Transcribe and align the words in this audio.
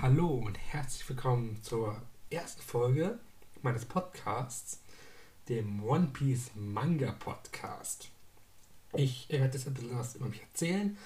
Hallo 0.00 0.28
und 0.28 0.56
herzlich 0.56 1.08
willkommen 1.08 1.58
zur 1.60 2.00
ersten 2.30 2.62
Folge 2.62 3.18
meines 3.62 3.84
Podcasts, 3.84 4.80
dem 5.48 5.82
One 5.82 6.10
Piece 6.12 6.52
Manga 6.54 7.10
Podcast. 7.10 8.08
Ich 8.94 9.28
werde 9.28 9.58
jetzt 9.58 9.66
ein 9.66 9.74
bisschen 9.74 9.98
was 9.98 10.14
über 10.14 10.26
mich 10.26 10.40
erzählen 10.40 10.96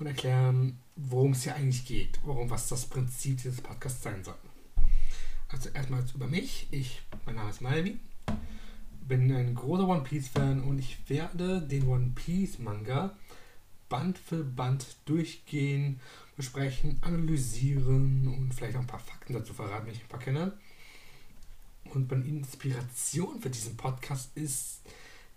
und 0.00 0.08
erklären, 0.08 0.76
worum 0.96 1.32
es 1.32 1.44
hier 1.44 1.54
eigentlich 1.54 1.86
geht, 1.86 2.18
worum 2.24 2.50
was 2.50 2.68
das 2.68 2.86
Prinzip 2.86 3.36
dieses 3.36 3.60
Podcasts 3.60 4.02
sein 4.02 4.24
soll. 4.24 4.34
Also 5.48 5.68
erstmal 5.68 6.02
über 6.12 6.26
mich. 6.26 6.66
Ich, 6.72 7.00
mein 7.24 7.36
Name 7.36 7.50
ist 7.50 7.60
Malvi, 7.60 8.00
bin 9.06 9.32
ein 9.32 9.54
großer 9.54 9.86
One 9.86 10.02
Piece 10.02 10.26
Fan 10.26 10.64
und 10.64 10.80
ich 10.80 10.98
werde 11.08 11.62
den 11.62 11.86
One 11.86 12.10
Piece 12.16 12.58
Manga 12.58 13.16
Band 13.88 14.18
für 14.18 14.42
Band 14.42 14.96
durchgehen, 15.04 16.00
besprechen, 16.36 16.98
analysieren 17.02 18.26
und 18.28 18.54
vielleicht 18.54 18.76
auch 18.76 18.80
ein 18.80 18.86
paar 18.86 18.98
Fakten 18.98 19.34
dazu 19.34 19.52
verraten, 19.54 19.86
wenn 19.86 19.94
ich 19.94 20.02
ein 20.02 20.08
paar 20.08 20.20
kenne. 20.20 20.52
Und 21.84 22.10
meine 22.10 22.24
Inspiration 22.24 23.40
für 23.40 23.50
diesen 23.50 23.76
Podcast 23.76 24.30
ist 24.36 24.80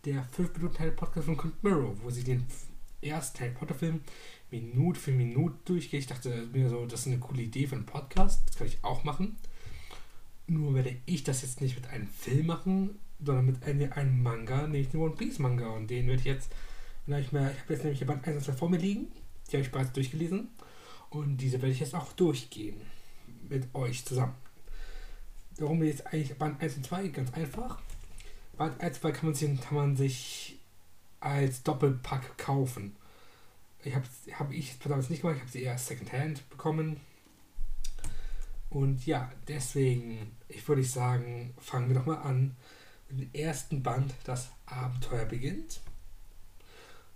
der 0.05 0.23
5 0.23 0.55
Minuten 0.55 0.79
Harry 0.79 0.91
Podcast 0.91 1.25
von 1.25 1.37
Count 1.37 1.63
Mirror, 1.63 1.95
wo 2.01 2.09
sie 2.09 2.23
den 2.23 2.45
ersten 3.01 3.39
Harry 3.39 3.51
Potter 3.51 3.75
Film 3.75 4.01
Minute 4.51 4.99
für 4.99 5.11
Minute 5.11 5.55
durchgeht. 5.65 6.01
Ich 6.01 6.07
dachte 6.07 6.47
mir 6.53 6.69
so, 6.69 6.85
das 6.85 7.01
ist 7.01 7.07
eine 7.07 7.19
coole 7.19 7.41
Idee 7.41 7.67
für 7.67 7.75
einen 7.75 7.85
Podcast, 7.85 8.41
das 8.47 8.57
kann 8.57 8.67
ich 8.67 8.83
auch 8.83 9.03
machen. 9.03 9.35
Nur 10.47 10.75
werde 10.75 10.95
ich 11.05 11.23
das 11.23 11.41
jetzt 11.41 11.59
nicht 11.59 11.75
mit 11.75 11.87
einem 11.89 12.07
Film 12.07 12.45
machen, 12.45 12.99
sondern 13.23 13.47
mit 13.47 13.63
einem, 13.63 13.91
einem 13.91 14.23
Manga, 14.23 14.61
nämlich 14.63 14.89
dem 14.89 15.01
One 15.01 15.15
Piece 15.15 15.39
Manga. 15.39 15.67
Und 15.69 15.89
den 15.89 16.07
werde 16.07 16.19
ich 16.19 16.25
jetzt, 16.25 16.51
ich, 17.07 17.13
ich 17.13 17.33
habe 17.33 17.53
jetzt 17.69 17.83
nämlich 17.83 18.05
Band 18.05 18.27
1 18.27 18.37
und 18.37 18.43
2 18.43 18.53
vor 18.53 18.69
mir 18.69 18.77
liegen. 18.77 19.07
Die 19.47 19.57
habe 19.57 19.65
ich 19.65 19.71
bereits 19.71 19.93
durchgelesen. 19.93 20.49
Und 21.15 21.37
diese 21.37 21.61
werde 21.61 21.71
ich 21.71 21.79
jetzt 21.79 21.95
auch 21.95 22.11
durchgehen. 22.11 22.75
Mit 23.47 23.73
euch 23.73 24.03
zusammen. 24.03 24.35
Warum 25.57 25.81
jetzt 25.81 26.05
eigentlich 26.07 26.37
Band 26.37 26.61
1 26.61 26.75
und 26.75 26.85
2? 26.85 27.07
Ganz 27.07 27.33
einfach. 27.33 27.81
Band 28.57 28.81
1 28.81 28.97
und 28.97 29.01
2 29.01 29.11
kann 29.13 29.25
man 29.27 29.33
sich, 29.33 29.61
kann 29.61 29.77
man 29.77 29.95
sich 29.95 30.59
als 31.21 31.63
Doppelpack 31.63 32.37
kaufen. 32.37 32.97
Ich 33.81 33.95
habe 33.95 34.05
hab 34.33 34.51
ich 34.51 34.77
damals 34.79 35.09
nicht 35.09 35.21
gemacht, 35.21 35.37
ich 35.37 35.41
habe 35.43 35.51
sie 35.51 35.61
eher 35.61 35.77
Secondhand 35.77 36.49
bekommen. 36.49 36.99
Und 38.69 39.05
ja, 39.05 39.31
deswegen, 39.47 40.35
ich 40.49 40.67
würde 40.67 40.83
sagen, 40.83 41.53
fangen 41.59 41.87
wir 41.87 41.95
doch 41.95 42.07
mal 42.07 42.17
an 42.17 42.57
mit 43.09 43.33
dem 43.33 43.41
ersten 43.41 43.81
Band, 43.81 44.13
das 44.25 44.49
Abenteuer 44.65 45.25
beginnt. 45.25 45.79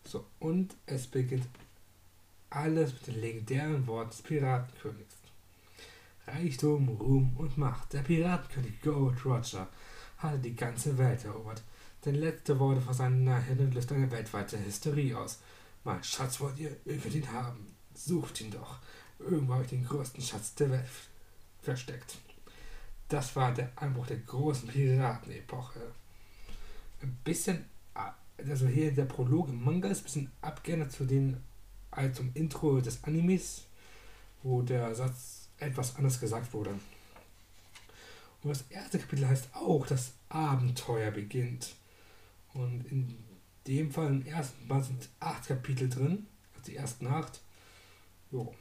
So, 0.05 0.25
und 0.39 0.73
es 0.85 1.07
beginnt 1.07 1.47
alles 2.49 2.93
mit 2.93 3.07
den 3.07 3.21
legendären 3.21 3.87
Worten 3.87 4.11
des 4.11 4.21
Piratenkönigs. 4.21 5.15
Reichtum, 6.27 6.89
Ruhm 6.89 7.35
und 7.37 7.57
Macht. 7.57 7.93
Der 7.93 8.01
Piratenkönig 8.01 8.81
Gold 8.81 9.23
Roger 9.25 9.67
hatte 10.17 10.39
die 10.39 10.55
ganze 10.55 10.97
Welt 10.97 11.25
erobert. 11.25 11.63
Denn 12.05 12.15
letzte 12.15 12.59
Worte 12.59 12.81
vor 12.81 12.93
seinen 12.93 13.23
Nahhinnen 13.23 13.71
löst 13.71 13.91
eine 13.91 14.09
weltweite 14.11 14.57
Hysterie 14.63 15.15
aus. 15.15 15.39
Mein 15.83 16.03
Schatz 16.03 16.39
wollt 16.39 16.57
ihr, 16.59 16.75
ihr 16.85 16.97
könnt 16.97 17.15
ihn 17.15 17.31
haben. 17.31 17.75
Sucht 17.93 18.41
ihn 18.41 18.51
doch. 18.51 18.77
Irgendwo 19.19 19.53
habe 19.53 19.63
ich 19.63 19.69
den 19.69 19.85
größten 19.85 20.23
Schatz 20.23 20.55
der 20.55 20.71
Welt 20.71 20.85
versteckt. 21.61 22.17
Das 23.09 23.35
war 23.35 23.53
der 23.53 23.71
Anbruch 23.75 24.07
der 24.07 24.17
großen 24.17 24.69
Piratenepoche. 24.69 25.81
Ein 27.01 27.17
bisschen, 27.23 27.65
also 27.93 28.67
hier 28.67 28.93
der 28.93 29.05
Prolog 29.05 29.49
im 29.49 29.63
Manga 29.63 29.89
ist 29.89 30.01
ein 30.01 30.03
bisschen 30.03 30.31
abgeändert 30.41 30.91
zu 30.91 31.05
den 31.05 31.37
als 31.91 32.17
zum 32.17 32.31
Intro 32.33 32.79
des 32.81 33.03
Animes, 33.03 33.65
wo 34.43 34.61
der 34.61 34.93
Satz 34.95 35.49
etwas 35.57 35.95
anders 35.95 36.19
gesagt 36.19 36.53
wurde. 36.53 36.71
Und 38.41 38.49
das 38.49 38.63
erste 38.69 38.99
Kapitel 38.99 39.27
heißt 39.27 39.49
auch, 39.53 39.85
das 39.85 40.13
Abenteuer 40.29 41.11
beginnt. 41.11 41.75
Und 42.53 42.85
in 42.89 43.17
dem 43.67 43.91
Fall 43.91 44.07
im 44.07 44.25
ersten 44.25 44.67
Band 44.67 44.85
sind 44.85 45.09
acht 45.19 45.47
Kapitel 45.47 45.89
drin, 45.89 46.25
also 46.53 46.71
die 46.71 46.77
ersten 46.77 47.07
acht. 47.07 47.41
Jo, 48.31 48.53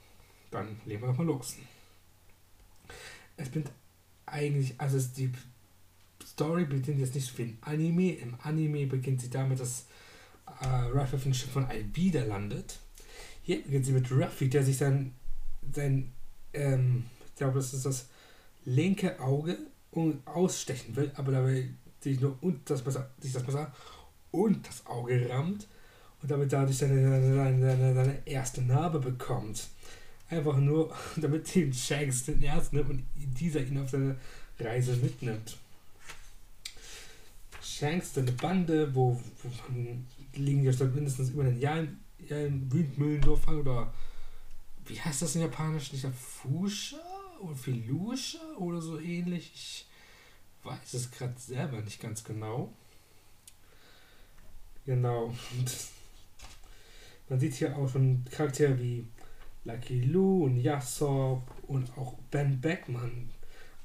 dann 0.51 0.79
legen 0.85 1.01
wir 1.01 1.13
mal 1.13 1.25
los. 1.25 1.55
Es 3.37 3.49
bin 3.49 3.63
eigentlich, 4.25 4.79
also 4.79 4.99
die 5.15 5.31
Story 6.25 6.65
beginnt 6.65 6.99
jetzt 6.99 7.15
nicht 7.15 7.27
so 7.27 7.37
wie 7.37 7.43
im 7.43 7.57
Anime. 7.61 8.11
Im 8.13 8.35
Anime 8.43 8.85
beginnt 8.85 9.21
sie 9.21 9.29
damit, 9.29 9.59
dass 9.59 9.85
äh, 10.61 10.65
Ruff 10.65 11.13
auf 11.13 11.23
dem 11.23 11.33
Schiff 11.33 11.51
von 11.51 11.65
Alvida 11.65 12.23
landet 12.23 12.79
hier 13.43 13.63
beginnt 13.63 13.85
sie 13.85 13.93
mit 13.93 14.11
Ruffy, 14.11 14.49
der 14.49 14.63
sich 14.63 14.77
sein, 14.77 15.13
sein 15.73 16.11
ähm, 16.53 17.05
ich 17.27 17.35
glaube, 17.35 17.55
das 17.55 17.73
ist 17.73 17.85
das 17.85 18.07
linke 18.65 19.19
Auge 19.19 19.57
ausstechen 20.25 20.95
will, 20.95 21.11
aber 21.15 21.31
dabei 21.31 21.69
sich 21.99 22.19
nur 22.19 22.37
und 22.41 22.69
das 22.69 22.85
Messer, 22.85 23.09
sich 23.19 23.33
das 23.33 23.45
Messer 23.45 23.73
und 24.31 24.67
das 24.67 24.85
Auge 24.85 25.29
rammt 25.29 25.67
und 26.21 26.31
damit 26.31 26.51
dadurch 26.53 26.77
seine, 26.77 27.01
seine, 27.01 27.59
seine, 27.59 27.93
seine 27.93 28.27
erste 28.27 28.61
Narbe 28.61 28.99
bekommt. 28.99 29.67
Einfach 30.29 30.57
nur, 30.57 30.93
damit 31.15 31.53
den 31.55 31.73
Shanks 31.73 32.25
den 32.25 32.43
Ernst 32.43 32.73
nimmt 32.73 32.89
und 32.89 33.03
dieser 33.15 33.61
ihn 33.61 33.79
auf 33.79 33.89
seine 33.89 34.15
Reise 34.59 34.95
mitnimmt. 34.97 35.57
Shanks, 37.61 38.13
seine 38.13 38.31
Bande, 38.33 38.93
wo, 38.93 39.19
wo 39.41 39.49
liegen 40.35 40.63
ja 40.63 40.73
schon 40.73 40.93
mindestens 40.93 41.29
über 41.29 41.43
ein 41.43 41.59
Jahr 41.59 41.83
ja, 42.27 42.37
in 42.45 42.71
Windmühlendorf 42.71 43.47
oder 43.47 43.93
wie 44.85 44.99
heißt 44.99 45.21
das 45.21 45.35
in 45.35 45.41
Japanisch? 45.41 45.93
Nicht 45.93 46.05
Fusha 46.07 46.97
oder 47.41 47.55
Filusha 47.55 48.39
oder 48.57 48.81
so 48.81 48.99
ähnlich? 48.99 49.51
Ich 49.53 49.85
weiß 50.63 50.93
es 50.93 51.11
gerade 51.11 51.35
selber 51.37 51.81
nicht 51.81 52.01
ganz 52.01 52.23
genau. 52.23 52.73
Genau. 54.85 55.33
Man 57.29 57.39
sieht 57.39 57.53
hier 57.53 57.77
auch 57.77 57.87
schon 57.87 58.25
Charaktere 58.31 58.79
wie 58.79 59.05
Lucky 59.63 60.01
Lou 60.01 60.45
und 60.45 60.57
Yasop 60.57 61.43
und 61.67 61.95
auch 61.97 62.15
Ben 62.31 62.59
Beckman. 62.59 63.29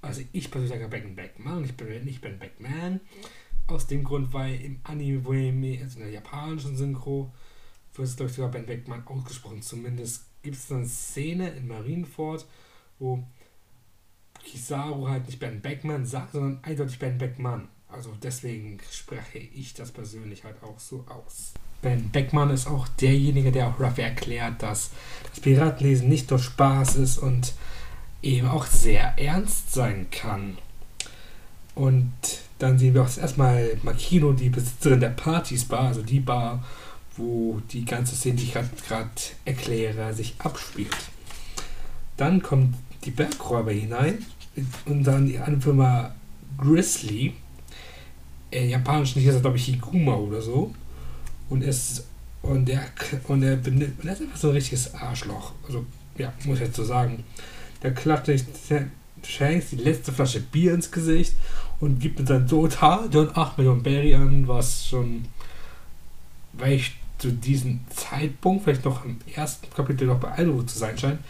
Also 0.01 0.23
ich 0.33 0.51
persönlich 0.51 0.73
sage 0.73 0.89
Ben 0.89 1.15
Beckman, 1.15 1.65
ich 1.65 1.77
bin 1.77 2.05
nicht 2.05 2.23
Ben 2.23 2.39
Beckman. 2.39 3.01
Aus 3.67 3.87
dem 3.87 4.05
Grund, 4.05 4.33
weil 4.33 4.61
im 4.61 4.81
Anime, 4.85 5.79
also 5.83 5.99
in 5.99 6.05
der 6.05 6.13
japanischen 6.13 6.77
Synchro, 6.77 7.33
wird 7.95 8.09
es, 8.09 8.17
glaube 8.17 8.31
ich, 8.31 8.37
sogar 8.37 8.51
Ben 8.51 8.67
Beckmann 8.67 9.07
ausgesprochen. 9.07 9.63
Zumindest 9.63 10.25
gibt 10.43 10.57
es 10.57 10.71
eine 10.71 10.87
Szene 10.87 11.51
in 11.51 11.69
Marienford, 11.69 12.47
wo 12.99 13.25
Kizaru 14.45 15.09
halt 15.09 15.27
nicht 15.27 15.39
Ben 15.39 15.61
Beckmann 15.61 16.07
sagt, 16.07 16.33
sondern 16.33 16.59
eindeutig 16.63 16.99
Ben 16.99 17.19
Beckmann. 17.19 17.69
Also 17.89 18.11
deswegen 18.23 18.79
spreche 18.91 19.39
ich 19.39 19.75
das 19.75 19.93
persönlich 19.93 20.45
halt 20.45 20.63
auch 20.63 20.79
so 20.79 21.05
aus. 21.09 21.55
Ben 21.81 22.11
Beckmann 22.11 22.51
ist 22.51 22.67
auch 22.67 22.89
derjenige, 22.89 23.53
der 23.53 23.69
auch 23.69 23.79
Ruffy 23.79 24.03
erklärt, 24.03 24.63
dass 24.63 24.91
das 25.31 25.41
Piratenlesen 25.41 26.09
nicht 26.09 26.31
nur 26.31 26.39
Spaß 26.39 26.97
ist 26.97 27.19
und 27.19 27.55
eben 28.23 28.49
auch 28.49 28.67
sehr 28.67 29.19
ernst 29.19 29.73
sein 29.73 30.09
kann. 30.11 30.59
Und 31.75 32.13
dann 32.59 32.79
sehen 32.79 32.95
wir 32.95 33.03
auch 33.03 33.17
erstmal 33.19 33.77
Makino, 33.83 34.33
die 34.33 34.49
Besitzerin 34.49 35.01
der 35.01 35.11
Partys 35.11 35.67
Bar, 35.67 35.89
also 35.89 36.03
die 36.03 36.21
Bar, 36.21 36.65
wo 37.17 37.61
die 37.73 37.85
ganze 37.85 38.15
Szene, 38.15 38.37
die 38.37 38.45
ich 38.45 38.53
gerade 38.53 39.11
erkläre, 39.45 40.13
sich 40.15 40.35
abspielt. 40.39 40.97
Dann 42.17 42.43
kommt 42.43 42.75
die 43.05 43.11
Bergräuber 43.11 43.73
hinein 43.73 44.25
und 44.87 45.05
dann 45.05 45.27
die 45.27 45.39
Anführer 45.39 46.15
Grizzly. 46.59 47.35
Im 48.51 48.69
Japanischen 48.69 49.21
ist 49.21 49.35
er, 49.35 49.41
glaube 49.41 49.57
ich, 49.57 49.67
Higuma 49.67 50.15
oder 50.15 50.41
so. 50.41 50.75
Und 51.49 51.63
es 51.63 52.05
und 52.43 52.69
er 52.69 52.85
und 53.29 53.43
er, 53.43 53.57
benimmt, 53.57 54.05
er 54.05 54.13
ist 54.13 54.23
einfach 54.23 54.37
so 54.37 54.49
ein 54.49 54.55
richtiges 54.55 54.95
Arschloch. 54.95 55.53
Also, 55.67 55.87
ja, 56.19 56.33
muss 56.45 56.59
ich 56.59 56.67
jetzt 56.67 56.77
so 56.77 56.85
sagen. 56.85 57.25
Der 57.83 57.93
klatscht 57.93 58.45
Shanks 59.27 59.71
die 59.71 59.77
letzte 59.77 60.13
Flasche 60.13 60.41
Bier 60.41 60.75
ins 60.75 60.91
Gesicht 60.91 61.35
und 61.81 61.99
gibt 61.99 62.19
mit 62.19 62.29
seinem 62.29 62.47
Total 62.47 63.09
John 63.11 63.31
8 63.35 63.59
Millionen 63.59 63.83
Berry 63.83 64.15
an, 64.15 64.47
was 64.47 64.87
schon, 64.87 65.25
weil 66.53 66.75
ich 66.75 66.97
zu 67.19 67.33
diesem 67.33 67.81
Zeitpunkt, 67.91 68.65
vielleicht 68.65 68.85
noch 68.85 69.05
im 69.05 69.19
ersten 69.35 69.71
Kapitel 69.71 70.07
noch 70.07 70.21
beeindruckt 70.21 70.71
zu 70.71 70.79
sein 70.79 70.99
scheint, 70.99 71.21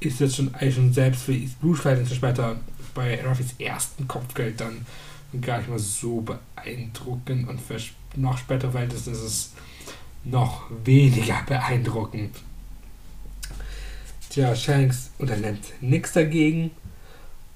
ist 0.00 0.20
jetzt 0.20 0.36
schon 0.36 0.54
eigentlich 0.54 0.74
schon 0.74 0.92
selbst 0.92 1.22
für 1.22 1.32
Blutverhältnisse 1.60 2.14
später 2.14 2.56
bei 2.94 3.24
Ruffys 3.24 3.54
ersten 3.58 4.08
Kopfgeld 4.08 4.60
dann 4.60 4.86
gar 5.40 5.58
nicht 5.58 5.70
mal 5.70 5.78
so 5.78 6.22
beeindruckend 6.22 7.48
und 7.48 7.60
für 7.60 7.76
noch 8.16 8.38
später 8.38 8.72
Verhältnisse 8.72 9.12
ist 9.12 9.22
es 9.22 9.52
noch 10.24 10.64
weniger 10.84 11.42
beeindruckend. 11.46 12.36
Tja, 14.28 14.54
Shanks 14.54 15.10
unternimmt 15.18 15.64
nichts 15.80 16.12
dagegen 16.12 16.70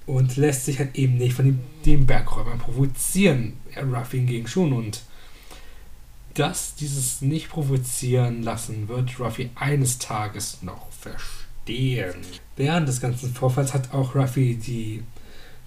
und 0.05 0.35
lässt 0.37 0.65
sich 0.65 0.79
halt 0.79 0.95
eben 0.95 1.17
nicht 1.17 1.33
von 1.33 1.45
dem, 1.45 1.59
dem 1.85 2.05
Bergräuber 2.05 2.55
provozieren. 2.57 3.53
Ruffy 3.77 4.17
hingegen 4.17 4.47
schon 4.47 4.73
und 4.73 5.01
dass 6.35 6.75
dieses 6.75 7.21
nicht 7.21 7.49
provozieren 7.49 8.43
lassen 8.43 8.87
wird 8.87 9.19
Ruffy 9.19 9.49
eines 9.55 9.97
Tages 9.99 10.61
noch 10.61 10.91
verstehen. 10.91 12.15
Während 12.57 12.87
des 12.87 13.01
ganzen 13.01 13.33
Vorfalls 13.33 13.73
hat 13.73 13.93
auch 13.93 14.15
Ruffy 14.15 14.55
die 14.55 15.03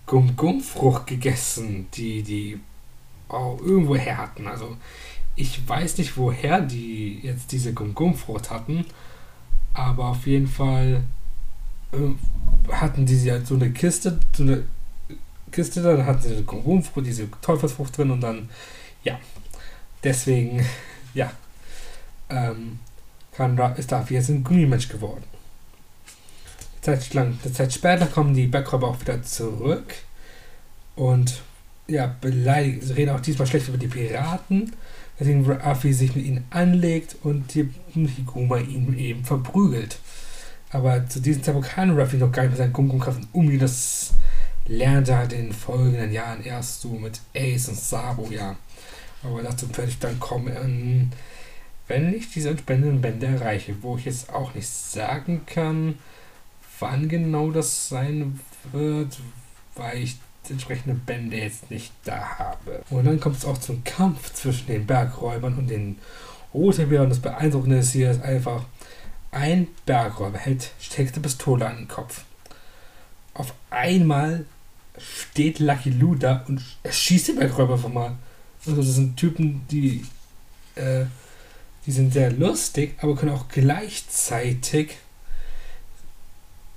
Gum-Gum-Frucht 0.07 1.07
gegessen, 1.07 1.87
die 1.95 2.23
die 2.23 2.61
auch 3.29 3.61
irgendwo 3.61 3.97
her 3.97 4.19
hatten. 4.19 4.47
Also 4.47 4.77
ich 5.37 5.67
weiß 5.67 5.99
nicht, 5.99 6.17
woher 6.17 6.61
die 6.61 7.21
jetzt 7.23 7.53
diese 7.53 7.73
Gum-Gum-Frucht 7.73 8.51
hatten, 8.51 8.85
aber 9.73 10.09
auf 10.09 10.27
jeden 10.27 10.49
Fall 10.49 11.03
äh, 11.93 12.73
hatten 12.73 13.07
die 13.07 13.31
halt 13.31 13.47
so 13.47 13.55
eine 13.55 13.71
Kiste, 13.71 14.21
so 14.35 14.43
eine 14.43 14.65
Kiste, 15.51 15.83
dann 15.83 16.05
hatten 16.05 16.23
sie 16.23 16.33
eine 16.35 16.43
Gum-Gum-Frucht, 16.43 17.07
diese 17.07 17.29
Teufelsfrucht 17.41 17.97
drin 17.97 18.11
und 18.11 18.21
dann, 18.21 18.51
ja, 19.03 19.19
deswegen, 20.05 20.65
ja, 21.15 21.33
ähm, 22.31 22.79
kann, 23.33 23.57
ist 23.77 23.93
Duffy 23.93 24.15
jetzt 24.15 24.31
ein 24.31 24.45
Gummimensch 24.45 24.89
geworden. 24.89 25.25
Eine 26.85 26.99
Zeit, 26.99 27.15
lang, 27.15 27.39
Zeit 27.53 27.73
später 27.73 28.07
kommen 28.07 28.35
die 28.35 28.47
Backräuber 28.47 28.89
auch 28.89 29.01
wieder 29.01 29.23
zurück 29.23 29.95
und 30.97 31.43
ja, 31.87 32.15
beleidigen, 32.21 32.81
sie 32.83 32.93
reden 32.95 33.15
auch 33.15 33.21
diesmal 33.21 33.47
schlecht 33.47 33.69
über 33.69 33.79
die 33.79 33.89
Piraten, 33.89 34.75
weswegen 35.19 35.51
Ruffy 35.51 35.93
sich 35.93 36.15
mit 36.15 36.25
ihnen 36.25 36.45
anlegt 36.51 37.17
und 37.23 37.55
die 37.55 37.69
Higuma 37.95 38.59
ihn 38.59 38.97
eben 38.99 39.25
verprügelt. 39.25 39.99
Aber 40.71 41.09
zu 41.09 41.21
diesem 41.21 41.43
Zeitpunkt 41.43 41.71
kann 41.71 41.99
Ruffy 41.99 42.19
noch 42.19 42.31
gar 42.31 42.43
nicht 42.43 42.51
mit 42.51 42.59
seinen 42.59 42.73
Gum-Gum-Kräften 42.73 43.29
umgehen. 43.33 43.59
Das 43.59 44.13
lernt 44.67 45.09
er 45.09 45.19
halt 45.19 45.33
in 45.33 45.47
den 45.47 45.53
folgenden 45.53 46.13
Jahren 46.13 46.45
erst 46.45 46.83
so 46.83 46.91
mit 46.91 47.21
Ace 47.35 47.69
und 47.69 47.79
Sabo, 47.79 48.29
ja. 48.31 48.57
Aber 49.23 49.43
dazu 49.43 49.69
werde 49.77 49.91
ich 49.91 49.99
dann 49.99 50.21
kommen, 50.21 51.13
wenn 51.89 52.15
ich 52.15 52.31
diese 52.31 52.51
entsprechenden 52.51 53.01
Bände 53.01 53.27
erreiche, 53.27 53.83
wo 53.83 53.97
ich 53.97 54.05
jetzt 54.05 54.33
auch 54.33 54.55
nicht 54.55 54.69
sagen 54.69 55.43
kann, 55.47 55.99
wann 56.79 57.09
genau 57.09 57.51
das 57.51 57.89
sein 57.89 58.41
wird, 58.73 59.19
weil 59.75 59.99
ich 59.99 60.19
entsprechende 60.51 60.95
Bände 60.95 61.37
jetzt 61.37 61.71
nicht 61.71 61.93
da 62.05 62.39
habe. 62.39 62.83
Und 62.91 63.05
dann 63.05 63.21
kommt 63.21 63.37
es 63.37 63.45
auch 63.45 63.59
zum 63.59 63.85
Kampf 63.85 64.33
zwischen 64.33 64.67
den 64.67 64.87
Bergräubern 64.87 65.59
und 65.59 65.69
den 65.69 65.99
Rotebeeren. 66.55 67.11
Das 67.11 67.19
Beeindruckende 67.19 67.79
ist 67.79 67.93
hier 67.93 68.11
ist 68.11 68.23
einfach, 68.23 68.65
ein 69.31 69.69
Bergräuber 69.85 70.39
hält 70.39 70.71
stärkste 70.81 71.21
Pistole 71.21 71.67
an 71.67 71.77
den 71.77 71.89
Kopf. 71.89 72.23
Auf 73.35 73.53
einmal 73.71 74.47
steht 74.97 75.59
Lucky 75.59 75.91
Lou 75.91 76.15
da 76.15 76.45
und 76.49 76.63
erschießt 76.83 77.29
den 77.29 77.37
Bergräuber 77.37 77.75
einfach 77.75 77.93
mal. 77.93 78.17
Also 78.69 78.83
das 78.83 78.95
sind 78.95 79.17
Typen, 79.17 79.63
die, 79.71 80.05
äh, 80.75 81.05
die 81.87 81.93
sind 81.93 82.13
sehr 82.13 82.31
lustig, 82.31 82.95
aber 83.01 83.17
können 83.17 83.33
auch 83.33 83.49
gleichzeitig 83.49 84.97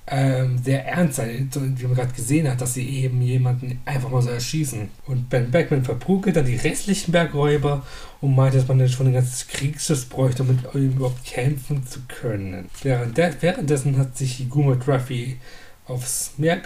ähm, 0.08 0.58
sehr 0.58 0.86
ernst 0.86 1.16
sein, 1.16 1.50
wie 1.54 1.86
man 1.86 1.96
gerade 1.96 2.14
gesehen 2.14 2.50
hat, 2.50 2.60
dass 2.60 2.74
sie 2.74 2.88
eben 2.88 3.22
jemanden 3.22 3.80
einfach 3.86 4.10
mal 4.10 4.22
so 4.22 4.30
erschießen. 4.30 4.90
Und 5.08 5.30
Ben 5.30 5.52
Beckman 5.52 5.86
verprügelt 5.86 6.36
dann 6.36 6.46
die 6.46 6.58
restlichen 6.58 7.12
Bergräuber 7.12 7.86
und 8.20 8.36
meint, 8.36 8.54
dass 8.56 8.68
man 8.68 8.80
dann 8.80 8.90
schon 8.90 9.08
ein 9.08 9.14
ganzes 9.14 9.48
Kriegsschiff 9.48 10.10
bräuchte, 10.10 10.44
um 10.44 10.60
überhaupt 10.74 11.24
kämpfen 11.26 11.86
zu 11.88 12.00
können. 12.08 12.70
Währenddessen 12.82 13.98
hat 13.98 14.18
sich 14.18 14.34
Higuma 14.36 14.78
Ruffy 14.86 15.38
aufs 15.88 16.34
Meer 16.38 16.62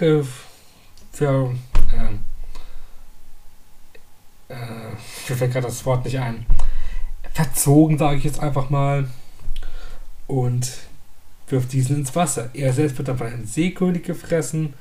für 1.11 1.55
ähm, 1.93 2.19
äh, 4.49 4.55
mir 5.29 5.35
fällt 5.35 5.53
gerade 5.53 5.67
das 5.67 5.85
Wort 5.85 6.05
nicht 6.05 6.19
ein, 6.19 6.45
verzogen, 7.33 7.97
sage 7.97 8.17
ich 8.17 8.23
jetzt 8.23 8.39
einfach 8.39 8.69
mal, 8.69 9.07
und 10.27 10.71
wirft 11.47 11.73
diesen 11.73 11.97
ins 11.97 12.15
Wasser. 12.15 12.49
Er 12.53 12.73
selbst 12.73 12.97
wird 12.97 13.07
dann 13.07 13.17
von 13.17 13.27
einem 13.27 13.45
Seekönig 13.45 14.03
gefressen 14.03 14.73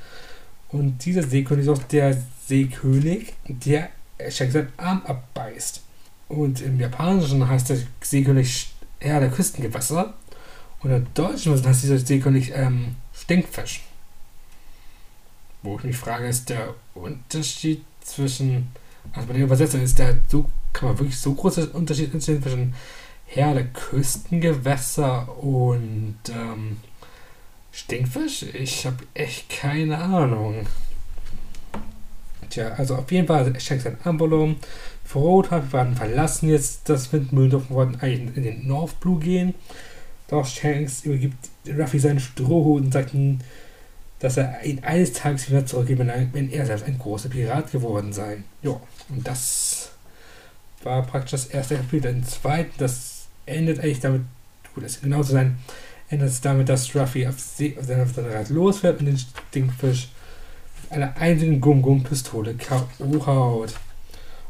und 0.69 1.05
dieser 1.05 1.22
Seekönig 1.22 1.66
ist 1.66 1.70
auch 1.70 1.82
der 1.84 2.16
Seekönig, 2.46 3.34
der 3.46 3.90
Shanks 4.31 4.55
seinen 4.55 4.72
Arm 4.76 5.02
abbeißt. 5.05 5.82
Und 6.28 6.62
im 6.62 6.81
Japanischen 6.81 7.46
heißt 7.46 7.70
der 7.70 7.78
Seekönig 8.00 8.72
Herr 9.00 9.20
der 9.20 9.31
Küstengewässer 9.31 10.14
und 10.81 10.90
im 10.90 11.06
Deutschen 11.14 11.55
heißt 11.55 11.82
dieser 11.82 11.99
Seekönig 11.99 12.52
ähm, 12.55 12.96
Stinkfisch. 13.14 13.82
Wo 15.62 15.78
ich 15.78 15.84
mich 15.84 15.96
frage, 15.96 16.26
ist 16.26 16.50
der 16.50 16.75
Unterschied 16.94 17.84
zwischen, 18.00 18.69
also 19.12 19.26
bei 19.28 19.34
der 19.34 19.44
Übersetzung 19.44 19.82
ist 19.82 19.98
der 19.98 20.16
so, 20.28 20.46
kann 20.72 20.88
man 20.88 20.98
wirklich 20.98 21.18
so 21.18 21.34
großer 21.34 21.74
Unterschied 21.74 22.10
zwischen 22.22 22.74
Herr 23.26 23.54
der 23.54 23.66
Küstengewässer 23.66 25.36
und 25.38 26.16
ähm, 26.28 26.78
Stinkfisch? 27.72 28.44
Ich 28.54 28.86
habe 28.86 29.04
echt 29.14 29.50
keine 29.50 29.98
Ahnung. 29.98 30.66
Tja, 32.50 32.72
also 32.74 32.96
auf 32.96 33.10
jeden 33.10 33.26
Fall 33.26 33.58
schenkt 33.60 33.84
sein 33.84 33.98
Ambolum. 34.04 34.56
Rot 35.14 35.50
hat, 35.50 35.72
wir 35.72 35.80
hatten 35.80 35.94
verlassen 35.94 36.48
jetzt 36.48 36.88
das 36.88 37.12
Windmühldorf 37.12 37.70
und 37.70 37.76
wollten 37.76 38.00
eigentlich 38.00 38.36
in 38.36 38.42
den 38.42 38.66
North 38.66 38.98
Blue 39.00 39.20
gehen. 39.20 39.54
Doch 40.28 40.46
Shanks 40.46 41.04
übergibt 41.04 41.36
Ruffy 41.68 41.98
seinen 41.98 42.20
Strohhut 42.20 42.82
und 42.82 42.92
sagt 42.92 43.14
ihm, 43.14 43.38
dass 44.18 44.36
er 44.36 44.64
ihn 44.64 44.82
eines 44.82 45.12
Tages 45.12 45.48
wieder 45.50 45.66
zurückgibt, 45.66 46.00
wenn 46.00 46.50
er 46.50 46.66
selbst 46.66 46.86
ein 46.86 46.98
großer 46.98 47.28
Pirat 47.28 47.70
geworden 47.70 48.12
sei. 48.12 48.38
Ja, 48.62 48.80
und 49.08 49.26
das 49.26 49.90
war 50.84 51.02
praktisch 51.02 51.32
das 51.32 51.46
erste 51.46 51.76
Kapitel. 51.76 52.10
Im 52.10 52.24
zweiten, 52.24 52.72
das 52.78 53.26
endet 53.46 53.80
eigentlich 53.80 54.00
damit, 54.00 54.22
gut, 54.74 54.84
es 54.84 55.00
genau 55.00 55.22
zu 55.22 55.32
sein, 55.32 55.58
endet 56.08 56.28
es 56.28 56.40
damit, 56.40 56.68
dass 56.68 56.94
Ruffy 56.94 57.26
auf, 57.26 57.38
See, 57.38 57.76
auf 57.78 57.86
seiner 57.86 58.34
Rad 58.34 58.50
losfährt 58.50 59.00
und 59.00 59.06
den 59.06 59.18
Stinkfisch 59.18 60.08
mit 60.82 60.92
einer 60.92 61.16
einzigen 61.16 61.60
Gum-Gum-Pistole 61.60 62.54
K.O. 62.54 63.26
haut. 63.26 63.74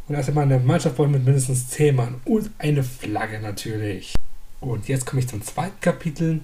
Und 0.06 0.14
erst 0.14 0.28
einmal 0.28 0.44
eine 0.44 0.58
Mannschaft 0.58 0.98
mit 0.98 1.24
mindestens 1.24 1.68
10 1.70 1.96
Mann 1.96 2.20
und 2.24 2.50
eine 2.58 2.82
Flagge 2.82 3.40
natürlich. 3.40 4.14
Und 4.60 4.88
jetzt 4.88 5.06
komme 5.06 5.20
ich 5.20 5.28
zum 5.28 5.42
zweiten 5.42 5.80
Kapitel. 5.80 6.40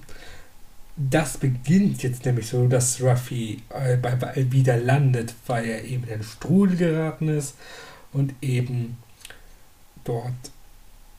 Das 0.97 1.37
beginnt 1.37 2.03
jetzt 2.03 2.25
nämlich 2.25 2.47
so, 2.47 2.67
dass 2.67 3.01
Ruffy 3.01 3.61
äh, 3.69 3.97
bei 3.97 4.33
wieder 4.51 4.77
landet, 4.77 5.33
weil 5.47 5.65
er 5.65 5.83
eben 5.83 6.03
in 6.03 6.09
den 6.09 6.23
Strudel 6.23 6.77
geraten 6.77 7.29
ist 7.29 7.55
und 8.13 8.33
eben 8.41 8.97
dort 10.03 10.33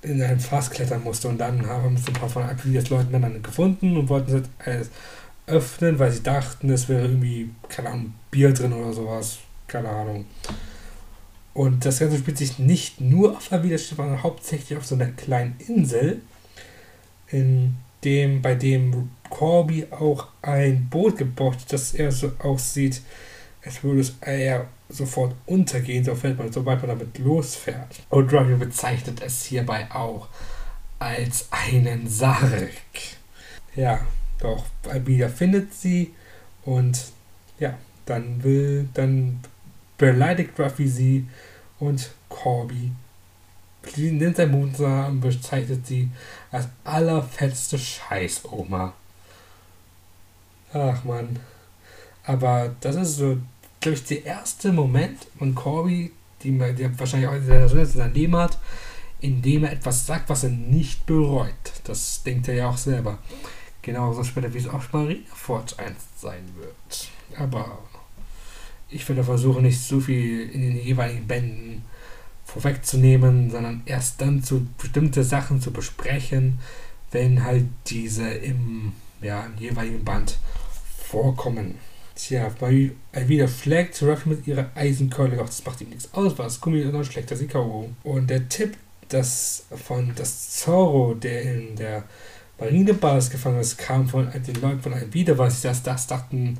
in 0.02 0.20
ein 0.22 0.40
Fass 0.40 0.70
klettern 0.70 1.04
musste. 1.04 1.28
Und 1.28 1.38
dann 1.38 1.66
haben 1.66 1.96
es 1.96 2.06
ein 2.06 2.14
paar 2.14 2.28
von 2.28 2.42
Aquiles 2.42 2.90
Leuten 2.90 3.12
dann 3.12 3.42
gefunden 3.42 3.96
und 3.96 4.08
wollten 4.08 4.44
es 4.64 4.90
öffnen, 5.46 5.98
weil 5.98 6.12
sie 6.12 6.22
dachten, 6.22 6.70
es 6.70 6.88
wäre 6.88 7.02
irgendwie, 7.02 7.50
keine 7.68 7.90
Ahnung, 7.90 8.14
Bier 8.30 8.52
drin 8.52 8.72
oder 8.72 8.92
sowas. 8.92 9.38
Keine 9.66 9.88
Ahnung. 9.88 10.26
Und 11.54 11.84
das 11.84 11.98
Ganze 11.98 12.18
spielt 12.18 12.38
sich 12.38 12.58
nicht 12.58 13.00
nur 13.00 13.36
auf 13.36 13.52
Aquiles 13.52 13.88
sondern 13.88 14.22
hauptsächlich 14.22 14.78
auf 14.78 14.86
so 14.86 14.94
einer 14.94 15.08
kleinen 15.08 15.56
Insel, 15.66 16.20
in 17.28 17.76
dem, 18.04 18.42
bei 18.42 18.54
dem 18.54 19.10
Corby 19.30 19.86
auch 19.90 20.28
ein 20.42 20.88
Boot 20.90 21.16
gebaut 21.16 21.58
das 21.68 21.94
er 21.94 22.12
so 22.12 22.32
aussieht, 22.38 23.00
als 23.64 23.82
würde 23.82 24.00
es 24.00 24.14
eher 24.20 24.66
sofort 24.88 25.34
untergehen, 25.46 26.04
sobald 26.04 26.38
man, 26.38 26.52
sobald 26.52 26.80
man 26.80 26.98
damit 26.98 27.18
losfährt. 27.18 28.02
Und 28.10 28.32
Robbie 28.32 28.54
bezeichnet 28.54 29.22
es 29.22 29.44
hierbei 29.44 29.88
auch 29.90 30.28
als 30.98 31.48
einen 31.50 32.08
Sarg. 32.08 32.70
Ja, 33.74 34.04
doch 34.38 34.66
Albida 34.88 35.28
findet 35.28 35.72
sie 35.72 36.12
und 36.64 37.00
ja, 37.58 37.78
dann 38.06 38.42
will, 38.42 38.88
dann 38.94 39.40
beleidigt 39.96 40.58
Ruffy 40.58 40.88
sie 40.88 41.26
und 41.78 42.10
Corby 42.28 42.92
nimmt 43.96 44.36
sein 44.36 44.50
Mutter 44.50 45.08
und 45.08 45.20
bezeichnet 45.20 45.86
sie 45.86 46.08
als 46.50 46.68
allerfetzte 46.84 47.78
Scheißoma. 47.78 48.94
Ach 50.72 51.04
man. 51.04 51.38
Aber 52.24 52.74
das 52.80 52.96
ist 52.96 53.16
so 53.16 53.38
glaube 53.82 53.98
ich, 53.98 54.04
der 54.04 54.24
erste 54.24 54.72
Moment 54.72 55.26
von 55.38 55.54
Corby, 55.54 56.12
die 56.42 56.56
der 56.56 56.98
wahrscheinlich 56.98 57.28
auch 57.28 57.34
in 57.34 57.86
seinem 57.86 58.14
Leben 58.14 58.36
hat, 58.36 58.58
in 59.20 59.42
dem 59.42 59.64
er 59.64 59.72
etwas 59.72 60.06
sagt, 60.06 60.30
was 60.30 60.44
er 60.44 60.50
nicht 60.50 61.04
bereut. 61.04 61.52
Das 61.84 62.22
denkt 62.22 62.48
er 62.48 62.54
ja 62.54 62.68
auch 62.68 62.78
selber. 62.78 63.18
Genauso 63.82 64.24
später, 64.24 64.52
wie 64.54 64.58
es 64.58 64.68
auch 64.68 64.82
Marineford 64.92 65.78
einst 65.78 66.20
sein 66.20 66.44
wird. 66.56 67.10
Aber 67.36 67.78
ich 68.88 69.08
werde 69.08 69.24
versuchen, 69.24 69.62
nicht 69.62 69.80
so 69.80 70.00
viel 70.00 70.48
in 70.50 70.62
den 70.62 70.76
jeweiligen 70.76 71.26
Bänden 71.26 71.84
vorwegzunehmen, 72.44 73.50
sondern 73.50 73.82
erst 73.86 74.20
dann 74.20 74.42
zu 74.42 74.66
bestimmte 74.78 75.24
Sachen 75.24 75.60
zu 75.60 75.72
besprechen, 75.72 76.60
wenn 77.10 77.44
halt 77.44 77.64
diese 77.86 78.28
im, 78.28 78.92
ja, 79.20 79.44
im 79.44 79.56
jeweiligen 79.58 80.04
Band 80.04 80.38
vorkommen. 81.08 81.78
Tja, 82.14 82.50
bei 82.60 82.90
wieder 83.26 83.48
schlägt 83.48 84.02
Ruffy 84.02 84.28
mit 84.28 84.46
ihrer 84.46 84.70
Eisenkeule, 84.74 85.36
doch 85.36 85.46
das 85.46 85.64
macht 85.64 85.80
ihm 85.80 85.88
nichts 85.88 86.12
aus, 86.12 86.36
was 86.36 86.60
Gummi 86.60 86.82
und 86.82 86.92
dann 86.92 87.04
schlägt 87.04 87.30
er. 87.30 87.38
Und 88.04 88.28
der 88.28 88.48
Tipp, 88.48 88.76
dass 89.08 89.64
von 89.84 90.12
das 90.14 90.50
Zorro, 90.58 91.14
der 91.14 91.42
in 91.42 91.76
der 91.76 92.04
Marinebasis 92.58 93.30
gefangen 93.30 93.60
ist, 93.60 93.78
kam 93.78 94.08
von 94.08 94.30
den 94.30 94.54
Leuten 94.60 94.80
von 94.80 94.94
einem 94.94 95.12
wieder, 95.14 95.38
weil 95.38 95.50
sie 95.50 95.66
das, 95.66 95.82
das 95.82 96.06
dachten, 96.06 96.58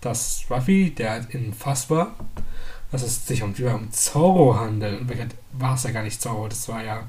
dass 0.00 0.44
Ruffy, 0.50 0.90
der 0.90 1.10
halt 1.10 1.34
in 1.34 1.52
Fass 1.52 1.90
war, 1.90 2.14
dass 2.90 3.02
es 3.02 3.26
sich 3.26 3.42
um, 3.42 3.54
um 3.54 3.90
Zorro 3.92 4.58
handelt. 4.58 5.00
Und 5.00 5.10
war 5.52 5.74
es 5.74 5.84
ja 5.84 5.90
gar 5.90 6.02
nicht 6.02 6.20
Zorro, 6.20 6.48
das 6.48 6.68
war 6.68 6.82
ja 6.82 7.08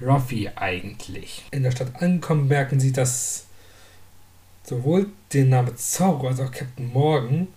Ruffy 0.00 0.50
eigentlich. 0.54 1.44
In 1.50 1.62
der 1.62 1.70
Stadt 1.70 2.00
angekommen, 2.00 2.48
merken 2.48 2.78
sie, 2.78 2.92
dass 2.92 3.46
sowohl 4.64 5.08
der 5.32 5.44
Name 5.44 5.74
Zorro 5.76 6.28
als 6.28 6.40
auch 6.40 6.50
Captain 6.50 6.92
Morgan 6.92 7.48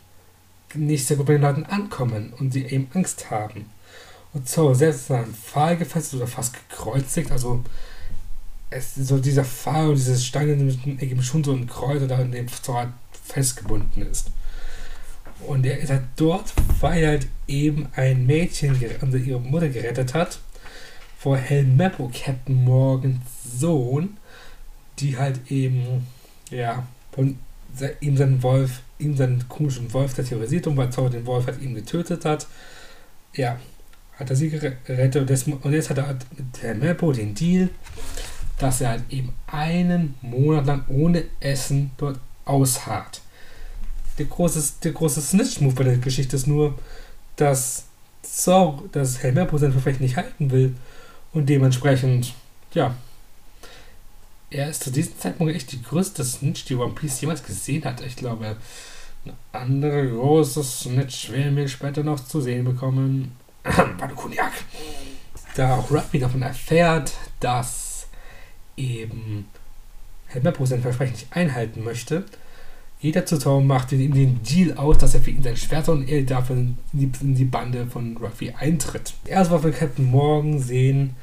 nicht 0.73 1.05
sehr 1.05 1.17
gut 1.17 1.27
bei 1.27 1.33
den 1.33 1.41
Leuten 1.41 1.65
ankommen 1.65 2.33
und 2.37 2.51
sie 2.51 2.65
eben 2.65 2.89
Angst 2.93 3.31
haben. 3.31 3.69
Und 4.33 4.49
Zorro 4.49 4.73
selbst 4.73 5.01
ist 5.01 5.11
an 5.11 5.23
einem 5.23 5.33
Pfahl 5.33 5.77
gefesselt 5.77 6.21
oder 6.21 6.31
fast 6.31 6.53
gekreuzigt, 6.53 7.31
also 7.31 7.63
es 8.69 8.95
so 8.95 9.17
dieser 9.19 9.45
Pfahl 9.45 9.89
und 9.89 9.95
diese 9.95 10.19
Stange 10.19 10.51
ergeben 10.99 11.23
schon 11.23 11.43
so 11.43 11.53
ein 11.53 11.67
Kreuz, 11.67 12.01
da 12.07 12.19
in 12.19 12.31
dem 12.31 12.47
Zorro 12.47 12.79
halt 12.79 12.89
festgebunden 13.25 14.03
ist. 14.03 14.31
Und 15.47 15.65
er 15.65 15.79
ist 15.79 15.89
halt 15.89 16.03
dort, 16.15 16.53
weil 16.79 17.05
halt 17.05 17.27
eben 17.47 17.87
ein 17.95 18.25
Mädchen, 18.25 18.77
also 19.01 19.17
ihre 19.17 19.39
Mutter 19.39 19.69
gerettet 19.69 20.13
hat, 20.13 20.39
vor 21.17 21.37
Helmeppo, 21.37 22.11
Captain 22.13 22.63
Morgans 22.63 23.21
Sohn, 23.57 24.17
die 24.99 25.17
halt 25.17 25.51
eben, 25.51 26.07
ja, 26.49 26.85
von 27.15 27.39
ihm 28.01 28.17
seinen 28.17 28.43
Wolf, 28.43 28.81
ihm 28.99 29.15
seinen 29.15 29.47
komischen 29.49 29.91
Wolf 29.93 30.13
der 30.13 30.25
terrorisiert 30.25 30.67
und 30.67 30.77
weil 30.77 30.91
Zauber 30.91 31.09
den 31.09 31.25
Wolf 31.25 31.47
hat 31.47 31.61
ihn 31.61 31.75
getötet 31.75 32.25
hat, 32.25 32.47
ja, 33.33 33.59
hat 34.17 34.29
er 34.29 34.35
sie 34.35 34.49
gerettet. 34.49 35.29
Und 35.61 35.73
jetzt 35.73 35.89
hat 35.89 35.97
er 35.97 36.07
halt 36.07 36.25
mit 36.37 36.61
Helmeppo 36.61 37.11
den 37.11 37.35
Deal, 37.35 37.69
dass 38.57 38.81
er 38.81 38.89
halt 38.89 39.03
eben 39.09 39.33
einen 39.47 40.15
Monat 40.21 40.65
lang 40.65 40.85
ohne 40.87 41.25
Essen 41.39 41.91
dort 41.97 42.19
ausharrt. 42.45 43.21
Der 44.17 44.25
große, 44.25 44.73
der 44.83 44.93
große 44.93 45.21
Snitch-Move 45.21 45.75
bei 45.75 45.83
der 45.83 45.97
Geschichte 45.97 46.37
ist 46.37 46.47
nur, 46.47 46.77
dass 47.35 47.85
Zorro 48.21 48.83
das 48.91 49.21
Helmerpo 49.21 49.57
sein 49.57 49.71
Versprechen 49.71 50.03
nicht 50.03 50.15
halten 50.15 50.51
will 50.51 50.75
und 51.33 51.49
dementsprechend, 51.49 52.33
ja, 52.73 52.95
er 54.55 54.69
ist 54.69 54.83
zu 54.83 54.91
diesem 54.91 55.19
Zeitpunkt 55.19 55.53
echt 55.53 55.71
die 55.71 55.81
größte 55.81 56.23
Snitch, 56.23 56.65
die 56.65 56.75
One 56.75 56.93
Piece 56.93 57.21
jemals 57.21 57.43
gesehen 57.43 57.83
hat. 57.83 58.01
Ich 58.01 58.15
glaube, 58.15 58.55
eine 59.25 59.35
andere 59.51 60.09
große 60.09 60.63
Snitch 60.63 61.31
werden 61.31 61.57
wir 61.57 61.67
später 61.67 62.03
noch 62.03 62.25
zu 62.25 62.39
sehen 62.39 62.63
bekommen. 62.63 63.35
Cognac. 64.15 64.53
Da 65.55 65.75
auch 65.75 65.91
Ruffy 65.91 66.19
davon 66.19 66.41
erfährt, 66.41 67.13
dass 67.39 68.07
eben 68.77 69.47
Helmerpo 70.27 70.65
sein 70.65 70.81
Versprechen 70.81 71.13
nicht 71.13 71.35
einhalten 71.35 71.83
möchte, 71.83 72.25
jeder 72.99 73.25
Zuschauer 73.25 73.61
macht 73.61 73.91
ihm 73.91 74.13
den 74.13 74.41
Deal 74.41 74.77
aus, 74.77 74.97
dass 74.97 75.13
er 75.13 75.21
für 75.21 75.29
ihn 75.29 75.43
sein 75.43 75.57
Schwert 75.57 75.89
und 75.89 76.09
er 76.09 76.23
dafür 76.23 76.55
in 76.55 76.77
die, 76.91 77.11
in 77.21 77.35
die 77.35 77.45
Bande 77.45 77.85
von 77.87 78.17
Ruffy 78.17 78.51
eintritt. 78.57 79.13
Erst 79.25 79.51
was 79.51 79.63
wir 79.63 79.71
Captain 79.71 80.09
Morgan 80.09 80.59
sehen, 80.59 81.15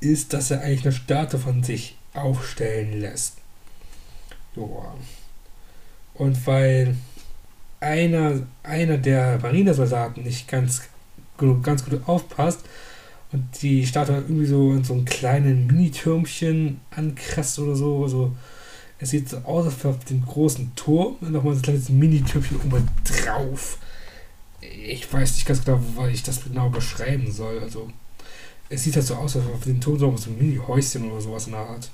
ist, 0.00 0.32
dass 0.32 0.50
er 0.50 0.62
eigentlich 0.62 0.84
eine 0.84 0.92
Statue 0.92 1.40
von 1.40 1.62
sich 1.62 1.97
aufstellen 2.14 3.00
lässt. 3.00 3.38
Joa. 4.54 4.94
Und 6.14 6.46
weil 6.46 6.96
einer, 7.80 8.42
einer 8.62 8.98
der 8.98 9.38
Marinesoldaten 9.38 10.24
nicht 10.24 10.48
ganz, 10.48 10.82
ganz 11.62 11.84
gut 11.84 12.00
aufpasst 12.06 12.60
und 13.30 13.44
die 13.62 13.86
Statue 13.86 14.16
irgendwie 14.16 14.46
so 14.46 14.72
in 14.72 14.84
so 14.84 14.94
einem 14.94 15.04
kleinen 15.04 15.66
Mini-Türmchen 15.66 16.80
ankratzt 16.90 17.58
oder 17.58 17.76
so, 17.76 18.08
so 18.08 18.34
es 19.00 19.10
sieht 19.10 19.28
so 19.28 19.38
aus, 19.38 19.66
als 19.66 19.84
auf 19.84 20.04
dem 20.06 20.24
großen 20.24 20.72
Turm 20.74 21.16
nochmal 21.20 21.54
so 21.54 21.60
ein 21.60 21.62
kleines 21.62 21.88
Mini-Türmchen 21.88 22.56
oben 22.56 22.88
drauf. 23.04 23.78
Ich 24.60 25.12
weiß 25.12 25.34
nicht 25.34 25.46
ganz 25.46 25.64
genau, 25.64 25.80
weil 25.94 26.12
ich 26.12 26.24
das 26.24 26.42
genau 26.42 26.68
beschreiben 26.68 27.30
soll. 27.30 27.60
Also, 27.60 27.88
es 28.68 28.82
sieht 28.82 28.96
halt 28.96 29.06
so 29.06 29.14
aus, 29.14 29.36
als 29.36 29.46
auf 29.46 29.62
dem 29.62 29.80
Turm 29.80 29.98
so 29.98 30.08
ein 30.08 30.38
Mini-Häuschen 30.38 31.08
oder 31.10 31.20
sowas 31.20 31.46
in 31.46 31.52
der 31.52 31.60
Art. 31.60 31.90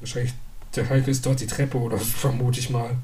Wahrscheinlich, 0.00 0.34
der 0.74 0.88
Hulk 0.88 1.08
ist 1.08 1.24
dort 1.24 1.40
die 1.40 1.46
Treppe 1.46 1.78
oder 1.78 1.98
vermute 1.98 2.60
ich 2.60 2.70
mal. 2.70 2.96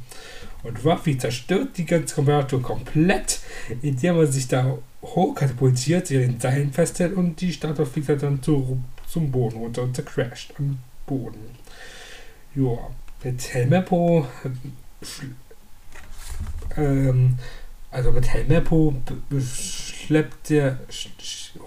Und 0.62 0.84
Ruffy 0.84 1.18
zerstört 1.18 1.76
die 1.76 1.84
ganze 1.84 2.14
Komparatur 2.14 2.62
komplett, 2.62 3.40
indem 3.82 4.16
er 4.16 4.26
sich 4.26 4.46
da 4.46 4.78
hochkatapultiert, 5.02 6.06
sie 6.06 6.18
den 6.18 6.38
Seilen 6.38 6.72
festhält 6.72 7.14
und 7.14 7.40
die 7.40 7.52
Statue 7.52 7.86
fliegt 7.86 8.22
dann 8.22 8.42
zu, 8.42 8.82
zum 9.08 9.30
Boden 9.32 9.58
runter 9.58 9.82
und 9.82 9.96
zercrasht 9.96 10.54
am 10.58 10.78
Boden. 11.06 11.40
Ja, 12.54 12.76
mit 13.24 13.52
Helmeppo, 13.52 14.26
ähm, 16.76 17.38
also 17.90 18.12
mit 18.12 18.28
Helmeppo 18.28 18.94
schleppt 19.40 20.50
der, 20.50 20.78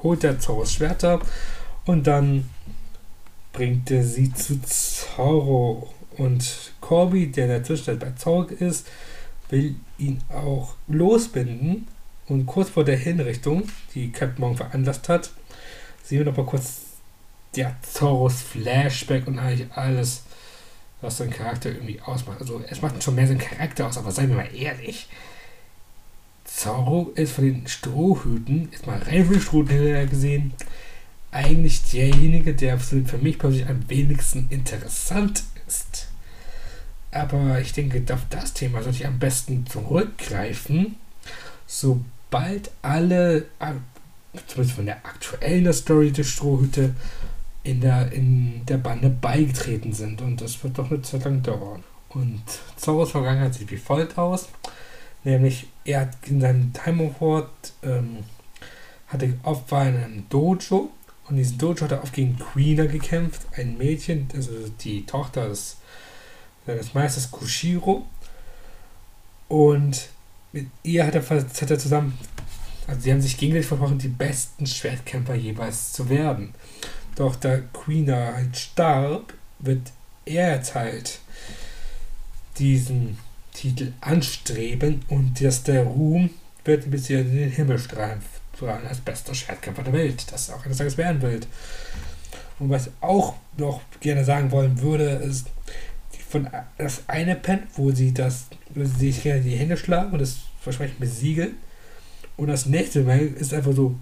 holt 0.04 0.24
der 0.24 0.40
Zorros 0.40 0.74
Schwerter 0.74 1.20
und 1.86 2.08
dann 2.08 2.50
bringt 3.56 3.90
er 3.90 4.04
sie 4.04 4.34
zu 4.34 4.62
Zorro 4.62 5.90
und 6.18 6.74
Corby, 6.82 7.32
der 7.32 7.46
in 7.46 7.52
der 7.52 7.64
Zwischenzeit 7.64 8.00
bei 8.00 8.12
Zorro 8.12 8.44
ist, 8.44 8.88
will 9.50 9.76
ihn 9.98 10.22
auch 10.30 10.76
losbinden 10.88 11.88
und 12.28 12.46
kurz 12.46 12.70
vor 12.70 12.84
der 12.84 12.98
Hinrichtung, 12.98 13.64
die 13.94 14.12
Captain 14.12 14.42
Morgan 14.42 14.58
veranlasst 14.58 15.08
hat, 15.08 15.32
sehen 16.04 16.20
wir 16.20 16.26
noch 16.26 16.38
mal 16.38 16.46
kurz 16.46 16.82
der 17.56 17.78
Zorros 17.82 18.42
Flashback 18.42 19.26
und 19.26 19.40
eigentlich 19.40 19.72
alles 19.72 20.24
was 21.02 21.18
sein 21.18 21.30
Charakter 21.30 21.70
irgendwie 21.70 22.02
ausmacht. 22.02 22.42
Also 22.42 22.62
es 22.68 22.82
macht 22.82 23.02
schon 23.02 23.16
mehr 23.16 23.28
seinen 23.28 23.38
Charakter 23.38 23.88
aus, 23.88 23.98
aber 23.98 24.12
seien 24.12 24.30
wir 24.30 24.38
mal 24.38 24.56
ehrlich. 24.56 25.08
Zorro 26.44 27.12
ist 27.16 27.34
von 27.34 27.46
den 27.46 27.68
Strohhüten, 27.68 28.70
jetzt 28.72 28.86
mal 28.86 29.02
Strohhüte 29.40 30.08
gesehen, 30.08 30.54
eigentlich 31.36 31.84
derjenige, 31.92 32.54
der 32.54 32.80
für 32.80 33.18
mich 33.18 33.38
persönlich 33.38 33.68
am 33.68 33.90
wenigsten 33.90 34.48
interessant 34.50 35.44
ist. 35.68 36.08
Aber 37.12 37.60
ich 37.60 37.74
denke, 37.74 38.02
auf 38.14 38.26
das 38.30 38.54
Thema 38.54 38.82
sollte 38.82 39.00
ich 39.00 39.06
am 39.06 39.20
besten 39.20 39.66
zurückgreifen, 39.68 40.96
sobald 41.68 42.72
alle, 42.82 43.48
zumindest 44.48 44.78
von 44.78 44.86
der 44.86 45.06
aktuellen 45.06 45.72
Story 45.74 46.12
der 46.12 46.24
Strohhüte, 46.24 46.96
in 47.64 47.82
der, 47.82 48.12
in 48.14 48.66
der 48.66 48.78
Bande 48.78 49.10
beigetreten 49.10 49.92
sind. 49.92 50.22
Und 50.22 50.40
das 50.40 50.64
wird 50.64 50.78
doch 50.78 50.90
eine 50.90 51.02
Zeit 51.02 51.26
lang 51.26 51.42
dauern. 51.42 51.84
Und 52.10 52.44
Zorros 52.78 53.12
Vergangenheit 53.12 53.56
sieht 53.56 53.72
wie 53.72 53.78
folgt 53.78 54.18
aus. 54.18 54.48
Nämlich, 55.26 55.68
er 55.84 56.02
hat 56.02 56.10
in 56.28 56.40
seinem 56.40 56.72
Time 56.72 57.14
War 57.20 57.50
ähm, 57.84 58.20
hatte 59.08 59.34
war 59.44 59.88
in 59.88 59.98
einem 59.98 60.30
Dojo. 60.30 60.92
Und 61.28 61.38
in 61.38 61.44
diesem 61.44 61.58
Dojo 61.58 61.82
hat 61.82 61.92
er 61.92 62.04
oft 62.04 62.14
gegen 62.14 62.38
Queener 62.38 62.88
gekämpft. 62.88 63.42
Ein 63.56 63.78
Mädchen, 63.78 64.28
also 64.34 64.52
die 64.82 65.06
Tochter 65.06 65.50
des, 65.50 65.78
des 66.68 66.94
Meisters 66.94 67.32
Kushiro. 67.32 68.06
Und 69.48 70.10
mit 70.52 70.68
ihr 70.84 71.06
hat 71.06 71.16
er, 71.16 71.28
hat 71.28 71.72
er 71.72 71.80
zusammen, 71.80 72.18
also 72.88 73.02
sie 73.02 73.12
haben 73.12 73.22
sich 73.22 73.38
gegenseitig 73.38 73.68
versprochen, 73.68 73.98
die 73.98 74.08
besten 74.08 74.68
Schwertkämpfer 74.68 75.36
jeweils 75.36 75.94
zu 75.94 76.10
werden. 76.10 76.54
Doch 77.16 77.36
da 77.36 77.58
Queener 77.74 78.34
halt 78.36 78.58
starb, 78.58 79.34
wird 79.60 79.92
er 80.26 80.58
jetzt 80.58 80.76
halt 80.76 81.20
diesen 82.58 83.18
Titel 83.54 83.94
anstreben 84.02 85.04
und 85.10 85.42
dass 85.42 85.64
der 85.64 85.84
Ruhm 85.84 86.30
wird 86.64 86.86
ein 86.86 86.92
bisschen 86.92 87.30
in 87.30 87.38
den 87.38 87.52
Himmel 87.52 87.80
strahlen 88.56 88.88
als 88.88 89.02
bester 89.02 89.36
Schwertkämpfer 89.36 89.84
der 89.84 89.94
Welt, 89.94 90.32
das 90.32 90.50
auch 90.50 90.64
eines 90.66 90.78
Tages 90.78 90.98
werden 90.98 91.22
will. 91.22 91.42
Und 92.60 92.70
was 92.70 92.88
ich 92.88 92.94
auch 93.02 93.36
noch 93.58 93.82
gerne 94.00 94.24
sagen 94.24 94.52
wollen 94.52 94.82
würde, 94.82 95.04
ist 95.04 95.48
von 96.30 96.50
das 96.78 97.04
eine 97.08 97.36
Pen, 97.36 97.64
wo 97.76 97.92
sie 97.92 98.14
das, 98.14 98.48
wo 98.74 98.84
sie 98.84 99.12
sich 99.12 99.24
gerne 99.24 99.42
die 99.42 99.56
Hände 99.56 99.78
schlagen 99.78 100.14
und 100.14 100.20
das 100.20 100.38
Versprechen 100.62 101.00
besiegeln. 101.00 101.58
Und 102.38 102.48
das 102.48 102.66
nächste 102.66 103.04
Mal 103.04 103.20
ist 103.20 103.54
einfach 103.54 103.74
so, 103.74 103.96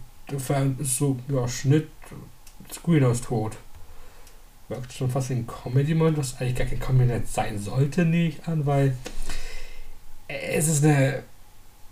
ist 0.80 0.98
so, 0.98 1.18
ja, 1.28 1.48
Schnitt, 1.48 1.88
Squealer 2.72 3.12
ist 3.12 3.26
tot. 3.26 3.58
Wirkt 4.70 4.94
schon 4.94 5.10
fast 5.10 5.30
wie 5.30 5.36
ein 5.36 5.48
Comedy-Moment, 5.48 6.18
was 6.18 6.40
eigentlich 6.40 6.56
gar 6.56 6.68
kein 6.68 6.80
Comedy 6.80 7.22
sein 7.26 7.60
sollte, 7.60 8.06
nicht 8.06 8.48
an, 8.48 8.66
weil 8.66 8.96
es 10.28 10.68
ist 10.68 10.84
eine 10.84 11.24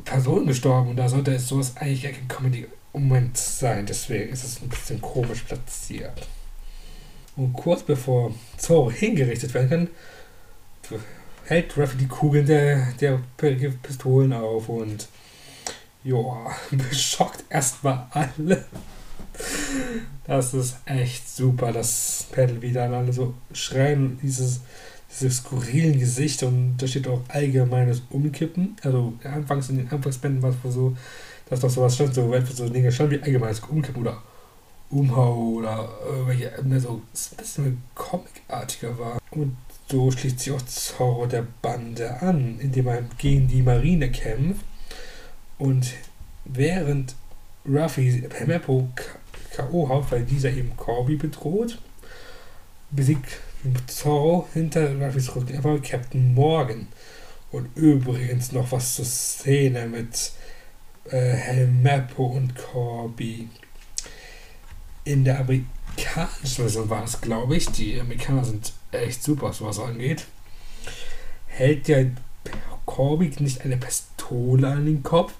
Person 0.03 0.47
gestorben 0.47 0.89
und 0.89 0.95
da 0.97 1.07
sollte 1.09 1.33
es 1.33 1.47
sowas 1.47 1.73
eigentlich 1.77 2.03
kein 2.03 2.27
Comedy-Moment 2.27 3.37
sein. 3.37 3.85
Deswegen 3.85 4.31
ist 4.31 4.43
es 4.43 4.61
ein 4.61 4.69
bisschen 4.69 5.01
komisch 5.01 5.41
platziert. 5.41 6.27
Und 7.35 7.53
kurz 7.53 7.83
bevor 7.83 8.33
Zorro 8.57 8.91
hingerichtet 8.91 9.53
werden 9.53 9.69
kann, 9.69 10.99
hält 11.45 11.77
Ruffy 11.77 11.97
die 11.97 12.07
Kugeln 12.07 12.45
der, 12.45 12.93
der 12.99 13.19
Pistolen 13.37 14.33
auf 14.33 14.69
und 14.69 15.07
joa, 16.03 16.51
beschockt 16.71 17.43
erstmal 17.49 18.07
alle. 18.11 18.65
Das 20.25 20.53
ist 20.53 20.77
echt 20.85 21.27
super, 21.27 21.71
dass 21.71 22.27
Paddle 22.31 22.61
wieder 22.61 22.89
alle 22.89 23.11
so 23.11 23.33
schreien, 23.53 24.19
dieses, 24.21 24.61
diese 25.11 25.29
skurrilen 25.31 25.99
Gesichter 25.99 26.47
und 26.47 26.77
da 26.77 26.87
steht 26.87 27.07
auch 27.07 27.21
allgemeines 27.27 28.01
Umkippen. 28.09 28.75
Also 28.83 29.13
anfangs 29.23 29.69
in 29.69 29.77
den 29.77 29.89
Anfangsbänden 29.89 30.41
war 30.41 30.51
es 30.51 30.73
so, 30.73 30.95
dass 31.49 31.59
doch 31.59 31.69
sowas 31.69 31.95
stand, 31.95 32.13
so 32.13 32.33
etwas 32.33 32.57
so 32.57 32.69
Dinge 32.69 32.91
stand 32.91 33.11
wie 33.11 33.21
allgemeines 33.21 33.59
Umkippen 33.59 34.01
oder 34.01 34.21
Umhau 34.89 35.35
oder 35.55 35.89
irgendwelche, 36.05 36.51
ne, 36.63 36.79
so 36.79 37.01
ein 37.13 37.37
bisschen 37.37 37.83
comicartiger 37.95 38.97
war. 38.97 39.19
Und 39.31 39.55
so 39.89 40.11
schließt 40.11 40.39
sich 40.39 40.53
auch 40.53 40.61
Zorro 40.61 41.25
der 41.25 41.45
Bande 41.61 42.21
an, 42.21 42.59
indem 42.59 42.87
er 42.87 43.03
gegen 43.17 43.47
die 43.47 43.61
Marine 43.61 44.11
kämpft 44.11 44.65
und 45.57 45.93
während 46.45 47.15
Ruffy 47.67 48.27
Meppo 48.45 48.89
K.O. 49.53 49.89
haut, 49.89 50.11
weil 50.11 50.23
dieser 50.23 50.49
eben 50.49 50.75
Corby 50.77 51.17
bedroht, 51.17 51.77
besiegt 52.89 53.39
Zorro 53.87 54.47
hinter 54.53 54.95
Ruffys 54.99 55.35
Rücken 55.35 55.55
einfach 55.55 55.81
Captain 55.81 56.33
Morgan. 56.33 56.87
Und 57.51 57.69
übrigens 57.75 58.51
noch 58.51 58.71
was 58.71 58.95
zur 58.95 59.05
Szene 59.05 59.87
mit 59.87 60.31
äh, 61.09 61.33
Helmeppo 61.33 62.25
und 62.25 62.55
Corby. 62.55 63.49
In 65.03 65.25
der 65.25 65.39
amerikanischen 65.39 66.63
Version 66.63 66.89
war 66.89 67.03
es, 67.03 67.19
glaube 67.19 67.57
ich. 67.57 67.67
Die 67.67 67.99
Amerikaner 67.99 68.45
sind 68.45 68.73
echt 68.91 69.21
super, 69.21 69.49
was 69.49 69.57
sowas 69.57 69.79
angeht. 69.79 70.25
Hält 71.47 71.87
ja 71.87 72.05
Corby 72.85 73.31
nicht 73.39 73.61
eine 73.61 73.77
Pistole 73.77 74.67
an 74.67 74.85
den 74.85 75.03
Kopf? 75.03 75.33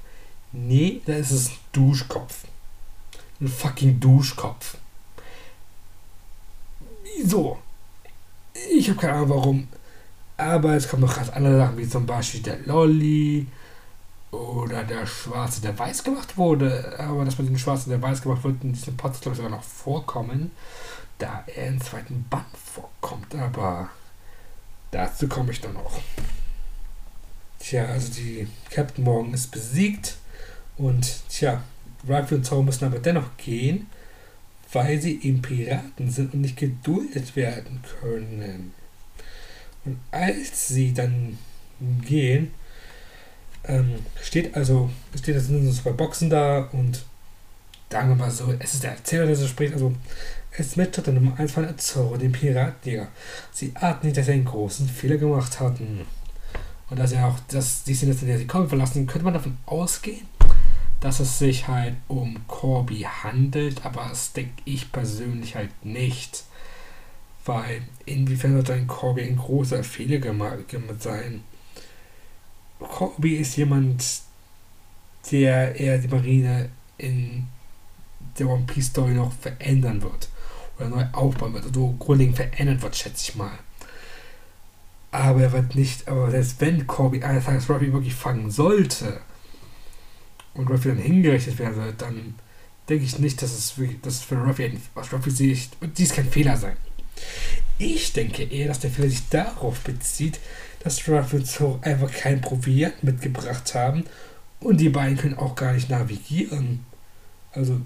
Nee, 0.52 1.02
da 1.06 1.14
ist 1.14 1.32
es 1.32 1.50
ein 1.50 1.58
Duschkopf. 1.72 2.46
Ein 3.40 3.48
fucking 3.48 4.00
Duschkopf. 4.00 4.78
Wieso? 7.04 7.58
Ich 8.70 8.90
habe 8.90 9.00
keine 9.00 9.14
Ahnung 9.14 9.30
warum. 9.30 9.68
Aber 10.38 10.76
es 10.76 10.88
kommen 10.88 11.04
noch 11.04 11.16
ganz 11.16 11.30
andere 11.30 11.58
Sachen, 11.58 11.78
wie 11.78 11.88
zum 11.88 12.06
Beispiel 12.06 12.42
der 12.42 12.60
Lolly 12.66 13.46
oder 14.32 14.84
der 14.84 15.06
Schwarze, 15.06 15.62
der 15.62 15.78
weiß 15.78 16.04
gemacht 16.04 16.38
wurde. 16.38 16.96
Aber 16.98 17.26
dass 17.26 17.38
man 17.38 17.48
den 17.48 17.60
Schwarzen, 17.60 17.90
der 17.90 18.02
weiß 18.02 18.22
gemacht 18.22 18.44
wird, 18.44 18.64
in 18.64 18.74
diesem 18.74 18.98
Podcast, 18.98 19.24
glaube 19.24 19.36
ich, 19.36 19.44
sogar 19.44 19.56
noch 19.58 19.64
vorkommen, 19.64 20.52
da 21.18 21.44
er 21.54 21.68
im 21.68 21.82
zweiten 21.82 22.26
Band 22.30 22.46
vorkommt. 22.58 23.36
Aber 23.36 23.90
dazu 24.90 25.28
komme 25.28 25.52
ich 25.52 25.62
dann 25.62 25.74
noch. 25.74 26.00
Tja, 27.60 27.86
also 27.86 28.12
die 28.14 28.48
Captain 28.72 29.04
Morgan 29.04 29.34
ist 29.34 29.52
besiegt 29.52 30.18
und 30.78 31.08
tja, 31.30 31.62
Ruffy 32.10 32.36
und 32.36 32.46
Zorro 32.46 32.64
müssen 32.64 32.86
aber 32.86 32.98
dennoch 32.98 33.38
gehen, 33.38 33.88
weil 34.74 35.02
sie 35.02 35.20
eben 35.22 35.42
Piraten 35.42 36.10
sind 36.10 36.34
und 36.34 36.42
nicht 36.42 36.58
geduldet 36.58 37.36
werden 37.36 37.82
können. 38.00 38.74
Und 39.84 39.98
als 40.12 40.68
sie 40.68 40.94
dann 40.94 41.38
gehen, 42.06 42.52
ähm, 43.64 43.96
steht 44.22 44.56
also, 44.56 44.90
steht 45.18 45.36
also 45.36 45.62
so 45.62 45.72
zwei 45.72 45.92
Boxen 45.92 46.30
da 46.30 46.70
und 46.72 47.04
sagen 47.92 48.10
wir 48.10 48.16
mal 48.16 48.32
so, 48.32 48.54
es 48.60 48.76
ist 48.76 48.84
der 48.84 48.92
Erzähler, 48.92 49.26
der 49.26 49.36
so 49.36 49.48
spricht, 49.48 49.74
also 49.74 49.94
es 50.58 50.76
Mitschritt 50.76 51.08
Nummer 51.08 51.38
1 51.40 51.52
von 51.52 51.78
Zorro, 51.78 52.18
dem 52.18 52.32
Piratjäger. 52.32 53.08
Sie 53.52 53.72
ahnen 53.76 54.00
nicht, 54.04 54.18
dass 54.18 54.26
sie 54.26 54.34
einen 54.34 54.46
großen 54.46 54.88
Fehler 54.88 55.18
gemacht 55.18 55.60
hatten. 55.60 56.02
Und 56.90 57.00
dass 57.00 57.14
er 57.14 57.28
auch, 57.28 57.40
dass 57.48 57.84
die 57.84 57.94
Szene, 57.94 58.16
in 58.20 58.28
der 58.28 58.38
sie 58.38 58.48
kommen 58.48 58.68
verlassen, 58.68 59.08
könnte 59.08 59.24
man 59.24 59.34
davon 59.34 59.58
ausgehen, 59.66 60.28
dass 61.02 61.20
es 61.20 61.40
sich 61.40 61.68
halt 61.68 61.96
um 62.08 62.48
Corby 62.48 63.02
handelt, 63.02 63.86
aber 63.86 64.08
das 64.10 64.34
denke 64.34 64.62
ich 64.66 64.92
persönlich 64.92 65.56
halt 65.56 65.72
nicht. 65.84 66.46
Weil 67.44 67.82
inwiefern 68.06 68.54
wird 68.54 68.70
ein 68.70 68.86
Corby 68.86 69.24
ein 69.24 69.36
großer 69.36 69.84
Fehler 69.84 70.20
gemacht 70.20 70.70
sein? 71.00 71.44
Corby 72.80 73.38
ist 73.38 73.58
jemand, 73.58 74.22
der 75.32 75.76
eher 75.76 75.98
die 75.98 76.08
Marine 76.08 76.70
in 77.00 77.48
der 78.38 78.48
One 78.48 78.66
Piece 78.68 78.88
Story 78.88 79.14
noch 79.14 79.34
verändern 79.34 80.04
wird. 80.04 80.30
Oder 80.78 80.90
neu 80.90 81.06
aufbauen 81.14 81.54
wird. 81.54 81.66
Oder 81.66 81.78
also 81.78 81.96
grundlegend 81.98 82.36
verändern 82.36 82.82
wird, 82.82 82.96
schätze 82.96 83.32
ich 83.32 83.36
mal. 83.36 83.58
Aber 85.10 85.42
er 85.42 85.52
wird 85.52 85.74
nicht, 85.74 86.08
aber 86.08 86.30
selbst 86.30 86.62
wenn 86.62 86.86
Corby 86.86 87.24
eines 87.24 87.46
Tages 87.46 87.70
Ruffy 87.70 87.92
wirklich 87.92 88.14
fangen 88.14 88.52
sollte, 88.52 89.20
und 90.54 90.70
Ruffy 90.70 90.90
dann 90.90 90.98
hingerichtet 90.98 91.60
werde, 91.60 91.94
dann 91.98 92.36
denke 92.90 93.06
ich 93.06 93.20
nicht, 93.20 93.42
dass 93.42 93.54
es, 93.54 93.78
wirklich, 93.78 94.02
dass 94.02 94.22
für 94.22 94.36
Ruffy 94.36 94.80
aus 94.96 95.14
Ruffy 95.14 95.32
Sicht, 95.32 95.78
und 95.82 95.98
dies 95.98 96.14
kein 96.14 96.30
Fehler 96.30 96.58
sein. 96.58 96.78
Ich 97.78 98.14
denke 98.14 98.44
eher, 98.44 98.68
dass 98.68 98.80
der 98.80 98.92
Fehler 98.92 99.10
sich 99.10 99.28
darauf 99.30 99.80
bezieht, 99.82 100.40
dass 100.84 101.08
Ruffy 101.08 101.38
und 101.38 101.46
Zoro 101.46 101.80
einfach 101.82 102.12
kein 102.12 102.42
Proviant 102.42 103.04
mitgebracht 103.04 103.74
haben 103.76 104.04
und 104.60 104.78
die 104.78 104.90
beiden 104.90 105.18
können 105.18 105.38
auch 105.38 105.56
gar 105.56 105.74
nicht 105.74 105.90
navigieren. 105.90 106.86
Also, 107.54 107.82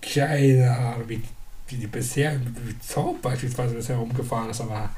keine 0.00 0.76
Ahnung, 0.76 1.08
wie, 1.08 1.22
wie 1.68 1.76
die 1.76 1.86
bisher, 1.86 2.38
wie 2.40 2.78
Zoro 2.80 3.16
beispielsweise 3.20 3.74
bisher 3.74 3.96
rumgefahren 3.96 4.50
ist, 4.50 4.60
aber 4.60 4.90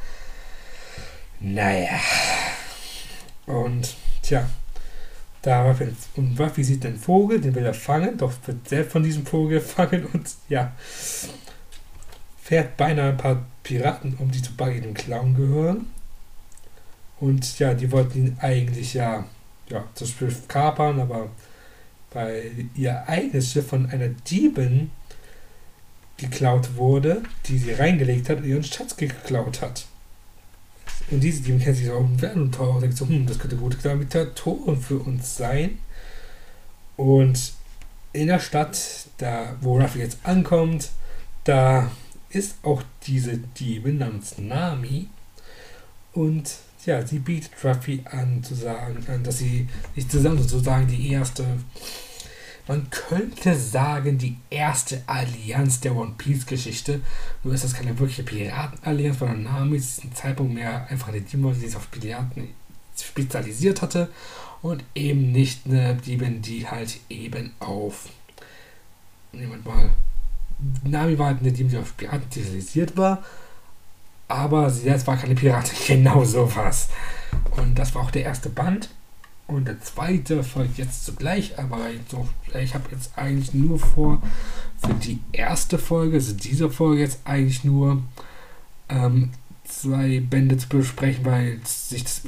naja. 1.40 1.98
Und, 3.46 3.96
tja, 4.22 4.48
da 5.42 5.76
und 6.16 6.38
Ruffy 6.38 6.62
sieht 6.62 6.86
einen 6.86 6.98
Vogel, 6.98 7.40
den 7.40 7.54
will 7.54 7.64
er 7.64 7.74
fangen, 7.74 8.16
doch 8.16 8.32
wird 8.46 8.68
selbst 8.68 8.92
von 8.92 9.02
diesem 9.02 9.26
Vogel 9.26 9.58
gefangen 9.60 10.06
und 10.12 10.30
ja, 10.48 10.72
fährt 12.40 12.76
beinahe 12.76 13.10
ein 13.10 13.16
paar 13.16 13.44
Piraten 13.62 14.14
um, 14.18 14.30
die 14.30 14.42
zu 14.42 14.54
Buggy 14.54 14.80
dem 14.80 14.94
Clown 14.94 15.34
gehören. 15.34 15.86
Und 17.20 17.58
ja, 17.58 17.74
die 17.74 17.90
wollten 17.92 18.26
ihn 18.26 18.36
eigentlich 18.40 18.94
ja, 18.94 19.24
ja 19.68 19.84
zum 19.94 20.06
Beispiel 20.06 20.34
kapern, 20.48 21.00
aber 21.00 21.30
weil 22.12 22.50
ihr 22.74 23.08
eigenes 23.08 23.52
Schiff 23.52 23.68
von 23.68 23.88
einer 23.90 24.08
Diebin 24.08 24.90
geklaut 26.16 26.76
wurde, 26.76 27.22
die 27.46 27.58
sie 27.58 27.72
reingelegt 27.72 28.28
hat 28.28 28.38
und 28.38 28.44
ihren 28.44 28.64
Schatz 28.64 28.96
geklaut 28.96 29.60
hat. 29.62 29.86
Und 31.10 31.20
diese 31.20 31.42
Team 31.42 31.58
kennt 31.58 31.76
sich 31.76 31.90
auch 31.90 32.00
und 32.00 32.54
teuer 32.54 32.74
und 32.74 32.80
denkt 32.80 32.96
so, 32.96 33.06
hm, 33.06 33.26
das 33.26 33.38
könnte 33.38 33.56
gute 33.56 33.76
Gravitatoren 33.76 34.80
für 34.80 34.98
uns 34.98 35.36
sein. 35.36 35.78
Und 36.96 37.52
in 38.12 38.28
der 38.28 38.38
Stadt, 38.38 38.78
da 39.18 39.56
wo 39.60 39.78
Ruffy 39.78 40.00
jetzt 40.00 40.18
ankommt, 40.22 40.90
da 41.44 41.90
ist 42.30 42.56
auch 42.62 42.82
diese 43.06 43.38
Diebin 43.38 43.98
namens 43.98 44.38
Nami. 44.38 45.08
Und 46.12 46.58
ja, 46.84 47.06
sie 47.06 47.18
bietet 47.18 47.52
Ruffy 47.64 48.02
an, 48.10 48.42
zu 48.42 48.54
sagen, 48.54 49.04
an, 49.08 49.22
dass 49.24 49.38
sie 49.38 49.68
sich 49.94 50.08
zusammen 50.08 50.38
sozusagen 50.38 50.86
die 50.86 51.12
erste 51.12 51.44
man 52.72 52.88
könnte 52.88 53.54
sagen, 53.54 54.16
die 54.16 54.38
erste 54.48 55.02
Allianz 55.06 55.80
der 55.80 55.94
One 55.94 56.14
Piece-Geschichte. 56.16 57.02
Nur 57.44 57.52
ist 57.52 57.64
das 57.64 57.74
keine 57.74 57.98
wirkliche 57.98 58.22
Piratenallianz, 58.22 59.20
weil 59.20 59.36
Name 59.36 59.76
ist 59.76 59.98
diesem 59.98 60.14
Zeitpunkt 60.14 60.54
mehr 60.54 60.86
einfach 60.88 61.08
eine 61.08 61.20
Diebin, 61.20 61.52
die 61.52 61.66
sich 61.66 61.76
auf 61.76 61.90
Piraten 61.90 62.48
spezialisiert 62.98 63.82
hatte 63.82 64.08
und 64.62 64.82
eben 64.94 65.32
nicht 65.32 65.66
eine 65.66 65.96
Diebin, 65.96 66.40
die 66.40 66.66
halt 66.66 66.98
eben 67.10 67.52
auf. 67.60 68.08
Nehmen 69.32 69.62
mal. 69.64 69.90
Nami 70.82 71.18
war 71.18 71.26
halt 71.26 71.40
eine 71.40 71.52
Diebin, 71.52 71.72
die 71.72 71.76
auf 71.76 71.94
Piraten 71.94 72.22
spezialisiert 72.32 72.96
war, 72.96 73.22
aber 74.28 74.70
sie 74.70 74.84
selbst 74.84 75.06
war 75.06 75.18
keine 75.18 75.34
Piratin. 75.34 75.76
Genau 75.88 76.24
sowas. 76.24 76.88
Und 77.50 77.78
das 77.78 77.94
war 77.94 78.00
auch 78.00 78.10
der 78.10 78.24
erste 78.24 78.48
Band. 78.48 78.88
Und 79.52 79.66
der 79.66 79.78
zweite 79.82 80.42
folgt 80.42 80.78
jetzt 80.78 81.04
zugleich, 81.04 81.58
aber 81.58 81.90
ich 82.58 82.74
habe 82.74 82.90
jetzt 82.90 83.18
eigentlich 83.18 83.52
nur 83.52 83.78
vor, 83.78 84.22
für 84.78 84.94
die 84.94 85.20
erste 85.30 85.78
Folge, 85.78 86.16
also 86.16 86.32
diese 86.34 86.70
Folge 86.70 87.02
jetzt 87.02 87.20
eigentlich 87.24 87.62
nur 87.62 88.02
ähm, 88.88 89.30
zwei 89.66 90.20
Bände 90.20 90.56
zu 90.56 90.68
besprechen, 90.68 91.26
weil 91.26 91.60
sich 91.66 92.02
das 92.02 92.22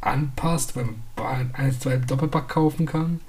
anpasst, 0.00 0.76
weil 0.76 0.88
man 1.16 1.50
ein, 1.54 1.80
zwei 1.80 1.96
Doppelpack 1.96 2.48
kaufen 2.48 2.86
kann. 2.86 3.20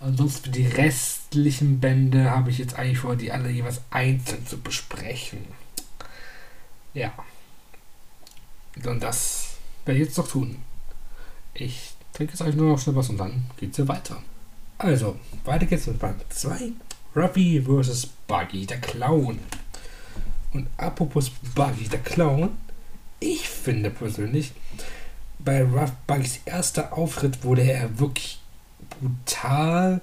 Ansonsten 0.00 0.44
für 0.44 0.50
die 0.50 0.66
restlichen 0.66 1.80
Bände 1.80 2.30
habe 2.30 2.48
ich 2.48 2.56
jetzt 2.56 2.78
eigentlich 2.78 3.00
vor, 3.00 3.14
die 3.14 3.30
alle 3.30 3.50
jeweils 3.50 3.82
einzeln 3.90 4.46
zu 4.46 4.58
besprechen. 4.58 5.40
Ja. 6.94 7.12
Und 8.82 9.02
das 9.02 9.58
werde 9.84 10.00
ich 10.00 10.06
jetzt 10.06 10.16
noch 10.16 10.28
tun. 10.28 10.56
Ich 11.52 11.92
trinke 12.18 12.32
jetzt 12.32 12.42
eigentlich 12.42 12.56
nur 12.56 12.72
noch 12.72 12.78
schnell 12.80 12.96
was 12.96 13.10
und 13.10 13.18
dann 13.18 13.44
geht's 13.56 13.78
ja 13.78 13.86
weiter. 13.86 14.20
Also, 14.76 15.16
weiter 15.44 15.66
geht's 15.66 15.86
mit 15.86 16.00
Band 16.00 16.20
2. 16.28 16.72
Ruffy 17.14 17.62
vs. 17.62 18.08
Buggy, 18.26 18.66
der 18.66 18.80
Clown. 18.80 19.38
Und 20.52 20.66
apropos 20.76 21.30
Buggy, 21.54 21.88
der 21.88 22.00
Clown, 22.00 22.50
ich 23.20 23.48
finde 23.48 23.90
persönlich, 23.90 24.52
bei 25.38 25.62
Ruff 25.62 25.92
Buggys 26.08 26.40
erster 26.44 26.92
Auftritt 26.92 27.44
wurde 27.44 27.62
er 27.62 28.00
wirklich 28.00 28.40
brutal 28.90 30.00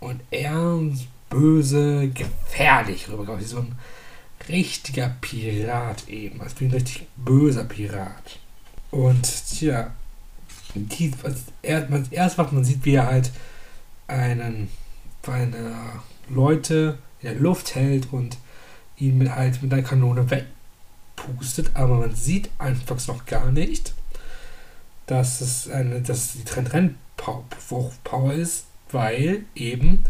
und 0.00 0.20
ernst 0.30 1.06
böse, 1.30 2.08
gefährlich 2.08 3.08
rüberkommt. 3.08 3.40
Wie 3.40 3.44
so 3.44 3.58
ein 3.60 3.74
richtiger 4.50 5.16
Pirat 5.22 6.08
eben. 6.08 6.42
Also 6.42 6.56
ein 6.62 6.70
richtig 6.72 7.06
böser 7.16 7.64
Pirat. 7.64 8.38
Und 8.90 9.22
tja, 9.48 9.92
die, 10.74 11.12
also 11.22 11.38
er, 11.62 11.88
man, 11.88 12.06
erst 12.10 12.38
was 12.38 12.52
man 12.52 12.64
sieht, 12.64 12.84
wie 12.84 12.94
er 12.94 13.06
halt 13.06 13.30
einen, 14.06 14.68
eine 15.26 15.74
Leute 16.28 16.98
in 17.20 17.28
der 17.28 17.40
Luft 17.40 17.74
hält 17.74 18.12
und 18.12 18.36
ihn 18.96 19.18
mit 19.18 19.34
halt 19.34 19.62
mit 19.62 19.72
einer 19.72 19.82
Kanone 19.82 20.30
wegpustet, 20.30 21.70
aber 21.74 21.96
man 21.96 22.14
sieht 22.14 22.50
anfangs 22.58 23.08
noch 23.08 23.26
gar 23.26 23.50
nicht, 23.50 23.94
dass 25.06 25.40
es 25.40 25.68
eine, 25.68 26.00
dass 26.00 26.32
die 26.32 26.44
Trend-Power 26.44 28.32
ist, 28.32 28.66
weil 28.90 29.44
eben 29.54 30.04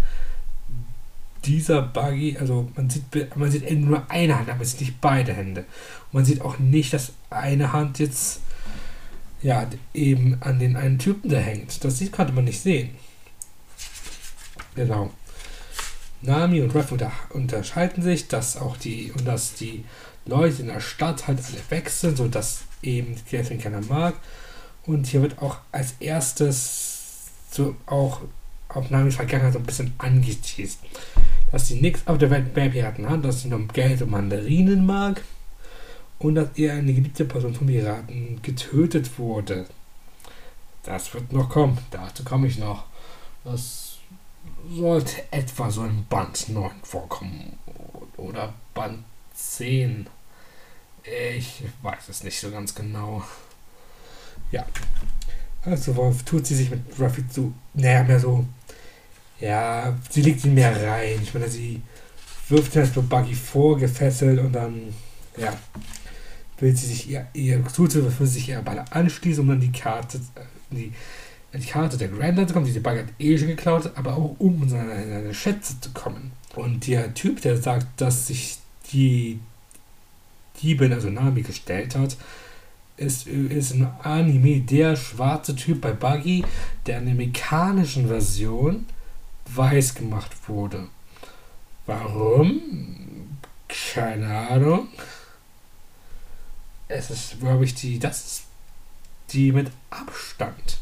dieser 1.44 1.83
Buggy, 1.83 2.38
also 2.38 2.70
man 2.74 2.88
sieht, 2.88 3.37
man 3.37 3.50
sieht 3.50 3.70
nur 3.70 4.11
eine 4.11 4.38
Hand, 4.38 4.48
aber 4.48 4.59
man 4.59 4.66
sieht 4.66 4.81
nicht 4.81 5.00
beide 5.00 5.33
Hände. 5.33 5.61
Und 5.61 6.14
man 6.14 6.24
sieht 6.24 6.40
auch 6.40 6.59
nicht, 6.59 6.92
dass 6.92 7.12
eine 7.31 7.72
Hand 7.72 7.98
jetzt 7.98 8.40
ja 9.45 9.69
eben 9.93 10.39
an 10.41 10.59
den 10.59 10.75
einen 10.75 10.99
Typen 10.99 11.31
da 11.31 11.37
hängt. 11.37 11.85
Das 11.85 12.03
konnte 12.11 12.33
man 12.33 12.45
nicht 12.45 12.61
sehen. 12.61 12.91
Genau. 14.75 15.11
Nami 16.23 16.63
und 16.63 16.75
Ruff 16.75 16.91
unter, 16.91 17.13
unterscheiden 17.31 18.03
sich, 18.03 18.27
dass 18.29 18.57
auch 18.57 18.79
die 18.79 19.13
und 19.13 19.27
dass 19.27 19.55
die 19.55 19.85
Leute 20.25 20.63
in 20.63 20.69
der 20.69 20.81
Stadt 20.81 21.29
halt 21.29 21.39
alle 21.39 21.61
wechseln, 21.69 22.17
sodass 22.17 22.63
eben 22.83 23.15
Catherine 23.31 23.63
keiner 23.63 23.83
mag. 23.83 24.15
Und 24.87 25.07
hier 25.07 25.21
wird 25.21 25.39
auch 25.41 25.59
als 25.71 25.95
erstes 26.01 27.31
so 27.51 27.77
auch 27.85 28.23
auf 28.69 28.91
Namis 28.91 29.17
Vergangenheit 29.17 29.53
so 29.53 29.59
ein 29.59 29.67
bisschen 29.67 29.93
angeteased 29.99 30.79
dass 31.53 31.69
sie 31.69 31.81
nichts 31.81 32.05
auf 32.07 32.19
der 32.19 32.31
Welt 32.31 32.57
mehr 32.57 32.69
Piraten 32.69 33.09
hat, 33.09 33.25
dass 33.25 33.43
sie 33.43 33.49
nur 33.49 33.65
Geld 33.69 34.03
und 34.03 34.11
Mandarinen 34.11 34.85
mag 34.85 35.23
und 36.18 36.37
dass 36.37 36.48
ihr 36.55 36.72
eine 36.72 36.92
geliebte 36.92 37.24
Person 37.24 37.55
von 37.55 37.66
Piraten 37.66 38.40
getötet 38.42 39.18
wurde. 39.18 39.66
Das 40.83 41.12
wird 41.14 41.33
noch 41.33 41.48
kommen, 41.48 41.79
dazu 41.90 42.24
komme 42.24 42.46
ich 42.46 42.59
noch. 42.59 42.85
Das 43.44 43.98
sollte 44.70 45.22
etwa 45.31 45.70
so 45.70 45.85
in 45.85 46.05
Band 46.07 46.48
9 46.48 46.70
vorkommen 46.83 47.59
oder 48.16 48.53
Band 48.74 49.05
10. 49.35 50.07
Ich 51.37 51.62
weiß 51.83 52.09
es 52.09 52.24
nicht 52.24 52.38
so 52.38 52.50
ganz 52.50 52.74
genau. 52.74 53.22
Ja. 54.50 54.66
Also 55.64 56.14
tut 56.27 56.46
sie 56.46 56.55
sich 56.55 56.70
mit 56.70 56.81
Ruffy 56.98 57.24
so, 57.31 57.53
naja, 57.74 58.05
mehr 58.05 58.20
so 58.20 58.46
ja, 59.40 59.94
sie 60.11 60.22
legt 60.22 60.44
ihn 60.44 60.55
mehr 60.55 60.74
rein. 60.74 61.18
Ich 61.22 61.35
meine, 61.35 61.48
sie 61.48 61.83
wirft 62.48 62.74
ihn 62.74 62.81
erst 62.81 63.09
Buggy 63.09 63.35
vor, 63.35 63.77
gefesselt 63.79 64.38
und 64.40 64.53
dann, 64.53 64.94
ja, 65.37 65.53
will 66.59 66.77
sie 66.77 66.87
sich 66.87 67.11
ihr, 67.11 67.27
ihr 67.33 67.62
sie, 67.73 68.19
will 68.19 68.27
sich 68.27 68.49
ihr 68.49 68.62
Baller 68.62 68.85
anschließen, 68.90 69.43
um 69.43 69.49
dann 69.49 69.61
die 69.61 69.73
Karte, 69.73 70.19
äh, 70.35 70.40
die, 70.71 70.93
die 71.53 71.67
Karte 71.67 71.97
der 71.97 72.09
Granddad 72.09 72.49
zu 72.49 72.55
kommen, 72.55 72.67
die 72.67 72.73
die 72.73 72.81
Buggy 72.81 72.99
hat 72.99 73.09
eh 73.19 73.38
schon 73.38 73.49
geklaut, 73.49 73.90
aber 73.95 74.17
auch 74.17 74.37
um 74.38 74.62
in 74.62 74.69
seine, 74.69 75.03
in 75.03 75.11
seine 75.11 75.35
Schätze 75.35 75.81
zu 75.81 75.90
kommen. 75.90 76.33
Und 76.55 76.87
der 76.87 77.14
Typ, 77.14 77.40
der 77.40 77.57
sagt, 77.57 78.01
dass 78.01 78.29
sich 78.29 78.59
die 78.93 79.40
Diebin, 80.62 80.93
also 80.93 81.11
Nami, 81.11 81.43
gestellt 81.43 81.97
hat, 81.97 82.17
ist, 82.97 83.27
ist 83.27 83.73
im 83.73 83.88
Anime 84.03 84.61
der 84.61 84.95
schwarze 84.95 85.57
Typ 85.57 85.81
bei 85.81 85.93
Buggy, 85.93 86.45
der 86.87 86.99
in 86.99 87.07
der 87.07 87.14
mekanischen 87.14 88.07
Version 88.07 88.87
weiß 89.47 89.97
gemacht 89.97 90.49
wurde. 90.49 90.87
Warum? 91.87 92.61
Keine 93.69 94.49
Ahnung. 94.49 94.88
Es 96.88 97.11
ist, 97.11 97.40
glaube 97.40 97.64
ich, 97.64 97.75
die, 97.75 97.99
das 97.99 98.25
ist 98.25 98.42
die 99.31 99.53
mit 99.53 99.70
Abstand 99.90 100.79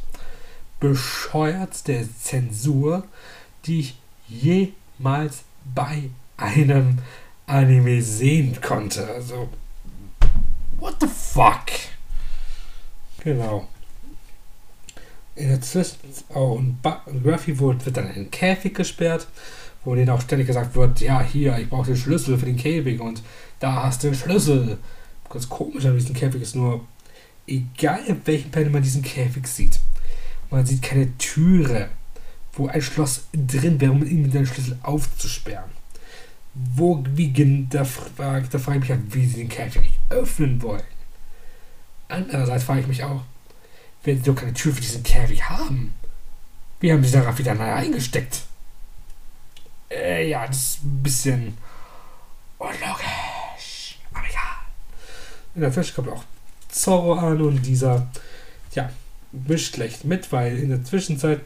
bescheuertste 0.80 2.08
Zensur, 2.20 3.04
die 3.64 3.80
ich 3.80 3.98
jemals 4.28 5.44
bei 5.74 6.10
einem 6.36 6.98
Anime 7.46 8.02
sehen 8.02 8.60
konnte. 8.60 9.06
Also, 9.06 9.48
what 10.78 10.96
the 11.00 11.06
fuck? 11.06 11.66
Genau 13.22 13.68
in 15.34 15.48
der 15.48 15.60
Zwischenzeit, 15.60 16.24
oh, 16.34 16.58
und, 16.58 16.78
und 17.06 17.26
Ruffy 17.26 17.58
wird, 17.58 17.84
wird 17.84 17.96
dann 17.96 18.08
in 18.08 18.14
den 18.14 18.30
Käfig 18.30 18.74
gesperrt, 18.74 19.26
wo 19.84 19.94
denen 19.94 20.10
auch 20.10 20.20
ständig 20.20 20.46
gesagt 20.46 20.74
wird, 20.74 21.00
ja, 21.00 21.20
hier, 21.20 21.58
ich 21.58 21.68
brauche 21.68 21.86
den 21.86 21.96
Schlüssel 21.96 22.38
für 22.38 22.46
den 22.46 22.56
Käfig 22.56 23.00
und 23.00 23.22
da 23.58 23.84
hast 23.84 24.02
du 24.02 24.08
den 24.08 24.14
Schlüssel. 24.14 24.78
Ganz 25.32 25.48
komisch 25.48 25.86
an 25.86 25.96
diesem 25.96 26.14
Käfig 26.14 26.42
ist 26.42 26.54
nur, 26.54 26.86
egal 27.46 28.04
in 28.06 28.20
welchem 28.26 28.50
Panel 28.50 28.68
man 28.68 28.82
diesen 28.82 29.02
Käfig 29.02 29.46
sieht, 29.46 29.80
man 30.50 30.66
sieht 30.66 30.82
keine 30.82 31.16
Türe, 31.16 31.88
wo 32.52 32.66
ein 32.66 32.82
Schloss 32.82 33.24
drin 33.32 33.80
wäre, 33.80 33.92
um 33.92 34.06
ihn 34.06 34.22
mit 34.22 34.34
dem 34.34 34.44
Schlüssel 34.44 34.78
aufzusperren. 34.82 35.70
Wo, 36.52 37.02
wie, 37.14 37.32
da, 37.70 37.82
frage, 37.82 38.46
da 38.50 38.58
frage 38.58 38.78
ich 38.78 38.82
mich 38.82 38.90
halt, 38.90 39.14
wie 39.14 39.26
sie 39.26 39.36
den 39.36 39.48
Käfig 39.48 39.98
öffnen 40.10 40.60
wollen. 40.60 40.82
Andererseits 42.08 42.64
frage 42.64 42.80
ich 42.80 42.86
mich 42.86 43.02
auch, 43.02 43.22
wenn 44.04 44.18
sie 44.18 44.24
doch 44.24 44.34
keine 44.34 44.52
Tür 44.52 44.74
für 44.74 44.82
diesen 44.82 45.02
Käfig 45.02 45.48
haben. 45.48 45.94
Wie 46.80 46.92
haben 46.92 47.02
sie 47.02 47.12
darauf 47.12 47.38
wieder 47.38 47.58
eingesteckt? 47.58 48.42
Äh, 49.90 50.28
ja, 50.28 50.46
das 50.46 50.58
ist 50.58 50.84
ein 50.84 51.02
bisschen 51.02 51.56
unlogisch. 52.58 53.31
In 55.54 55.60
der 55.60 55.72
Fische 55.72 55.92
kommt 55.94 56.08
auch 56.08 56.24
Zorro 56.68 57.14
an 57.14 57.40
und 57.40 57.66
dieser, 57.66 58.06
ja, 58.74 58.90
mischt 59.32 59.74
schlecht 59.74 60.04
mit, 60.04 60.30
weil 60.32 60.58
in 60.58 60.70
der 60.70 60.84
Zwischenzeit 60.84 61.40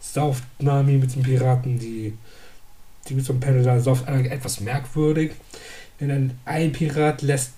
sauft 0.00 0.44
Nami 0.60 0.92
mit 0.92 1.14
den 1.14 1.22
Piraten 1.22 1.78
die, 1.78 2.14
die 3.08 3.14
mit 3.14 3.24
so 3.24 3.32
einem 3.32 3.40
Panel 3.40 3.62
da 3.62 3.80
sauft 3.80 4.08
etwas 4.08 4.60
merkwürdig. 4.60 5.32
Denn 6.00 6.10
ein, 6.10 6.38
ein 6.44 6.72
Pirat 6.72 7.22
lässt 7.22 7.52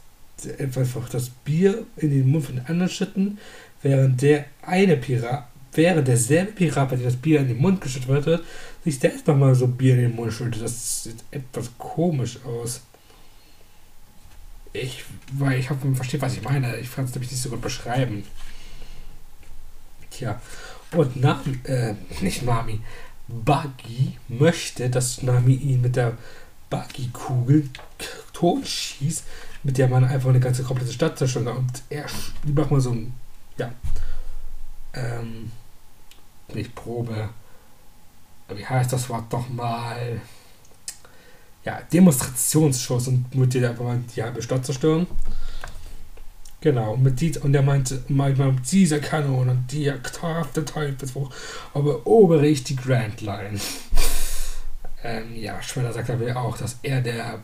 einfach 0.58 1.08
das 1.08 1.28
Bier 1.28 1.84
in 1.96 2.10
den 2.10 2.30
Mund 2.30 2.46
von 2.46 2.60
anderen 2.66 2.90
schütten, 2.90 3.38
während 3.82 4.22
der 4.22 4.46
eine 4.62 4.96
Pirat, 4.96 5.48
während 5.72 6.08
derselbe 6.08 6.52
Pirat, 6.52 6.90
bei 6.90 6.96
dem 6.96 7.04
das 7.04 7.16
Bier 7.16 7.40
in 7.40 7.48
den 7.48 7.58
Mund 7.58 7.80
geschüttet 7.80 8.24
wird, 8.24 8.44
sich 8.84 8.98
selbst 8.98 9.26
nochmal 9.26 9.54
so 9.54 9.66
Bier 9.66 9.94
in 9.94 10.00
den 10.00 10.16
Mund 10.16 10.32
schüttet. 10.32 10.62
Das 10.62 11.04
sieht 11.04 11.22
etwas 11.30 11.70
komisch 11.76 12.38
aus. 12.44 12.80
Ich, 14.72 15.04
weil 15.33 15.59
ich 15.59 15.70
hoffe, 15.70 15.85
man 15.87 15.96
versteht, 15.96 16.22
was 16.22 16.35
ich 16.35 16.42
meine. 16.42 16.76
Ich 16.76 16.94
kann 16.94 17.04
es 17.04 17.14
nämlich 17.14 17.30
nicht 17.30 17.42
so 17.42 17.50
gut 17.50 17.61
beschreiben. 17.61 18.24
Tja. 20.11 20.40
Und 20.92 21.16
Nami, 21.16 21.59
äh, 21.64 21.94
nicht 22.20 22.42
Nami, 22.42 22.80
Buggy 23.28 24.16
möchte, 24.28 24.90
dass 24.90 25.22
Nami 25.22 25.54
ihn 25.54 25.80
mit 25.80 25.96
der 25.96 26.16
Buggy-Kugel 26.68 27.68
tot 28.33 28.66
schießt, 28.66 29.24
mit 29.62 29.78
der 29.78 29.88
man 29.88 30.04
einfach 30.04 30.30
eine 30.30 30.40
ganze 30.40 30.62
komplette 30.62 30.92
Stadt 30.92 31.18
zerstört. 31.18 31.46
Und 31.56 31.83
er, 31.90 32.06
die 32.44 32.52
macht 32.52 32.70
mal 32.70 32.80
so 32.80 32.90
ein 32.92 33.12
ja, 33.56 33.70
ähm, 34.94 35.52
nicht 36.52 36.74
Probe, 36.74 37.28
wie 38.48 38.66
heißt 38.66 38.92
das 38.92 39.09
Wort 39.09 39.33
doch 39.33 39.48
mal? 39.48 40.20
Ja, 41.64 41.81
Demonstrationsschuss 41.92 43.09
und 43.09 43.35
mit 43.35 43.53
dir 43.53 43.68
einfach 43.68 43.85
mal 43.85 44.01
die 44.14 44.23
halbe 44.23 44.42
Stadt 44.42 44.64
zerstören. 44.64 45.07
Genau, 46.62 46.96
mit 46.96 47.20
die, 47.20 47.37
und 47.38 47.55
er 47.55 47.62
meinte, 47.62 48.03
manchmal 48.09 48.53
mit 48.53 48.70
dieser 48.70 48.99
Kanone 48.99 49.53
und 49.53 49.73
die 49.73 49.90
Kraft 50.03 50.57
der 50.57 50.66
Teufelsbruch, 50.66 51.31
aber 51.73 51.92
erobere 51.92 52.46
ich 52.46 52.64
die 52.64 52.77
Grand 52.77 53.20
Line. 53.23 53.59
ähm, 55.05 55.37
ja, 55.37 55.62
Schweller 55.62 55.92
sagt 55.92 56.11
aber 56.11 56.37
auch, 56.37 56.59
dass 56.59 56.79
er 56.83 57.01
der 57.01 57.42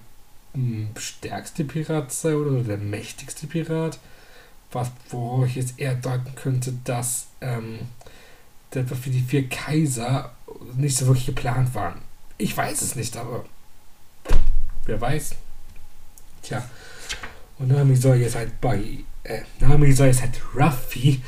mh, 0.53 0.61
hm, 0.63 0.89
stärkste 0.99 1.65
Pirat 1.65 2.13
sei 2.13 2.37
oder 2.37 2.63
der 2.63 2.79
mächtigste 2.79 3.47
Pirat 3.47 3.99
was, 4.73 4.91
wo 5.11 5.45
ich 5.45 5.57
jetzt 5.57 5.79
eher 5.79 5.95
deuten 5.95 6.35
könnte, 6.35 6.75
dass 6.85 7.27
ähm, 7.41 7.81
das 8.71 8.87
für 8.99 9.11
die 9.11 9.23
vier 9.23 9.49
Kaiser 9.49 10.33
nicht 10.77 10.97
so 10.97 11.07
wirklich 11.07 11.27
geplant 11.27 11.75
waren. 11.75 12.01
Ich 12.39 12.57
weiß 12.57 12.83
es 12.83 12.97
nicht, 12.97 13.17
aber 13.17 13.45
wer 14.87 15.01
weiß. 15.01 15.35
Tja. 16.43 16.69
Und 17.59 17.69
Nami 17.69 17.97
soll 17.97 18.17
jetzt 18.17 18.35
halt 18.35 18.61
bei 18.61 18.81
äh, 19.25 19.43
Nami 19.61 19.93
soll 19.93 20.09
jetzt 20.09 20.23
halt 20.23 20.41
Ruffy 20.55 21.21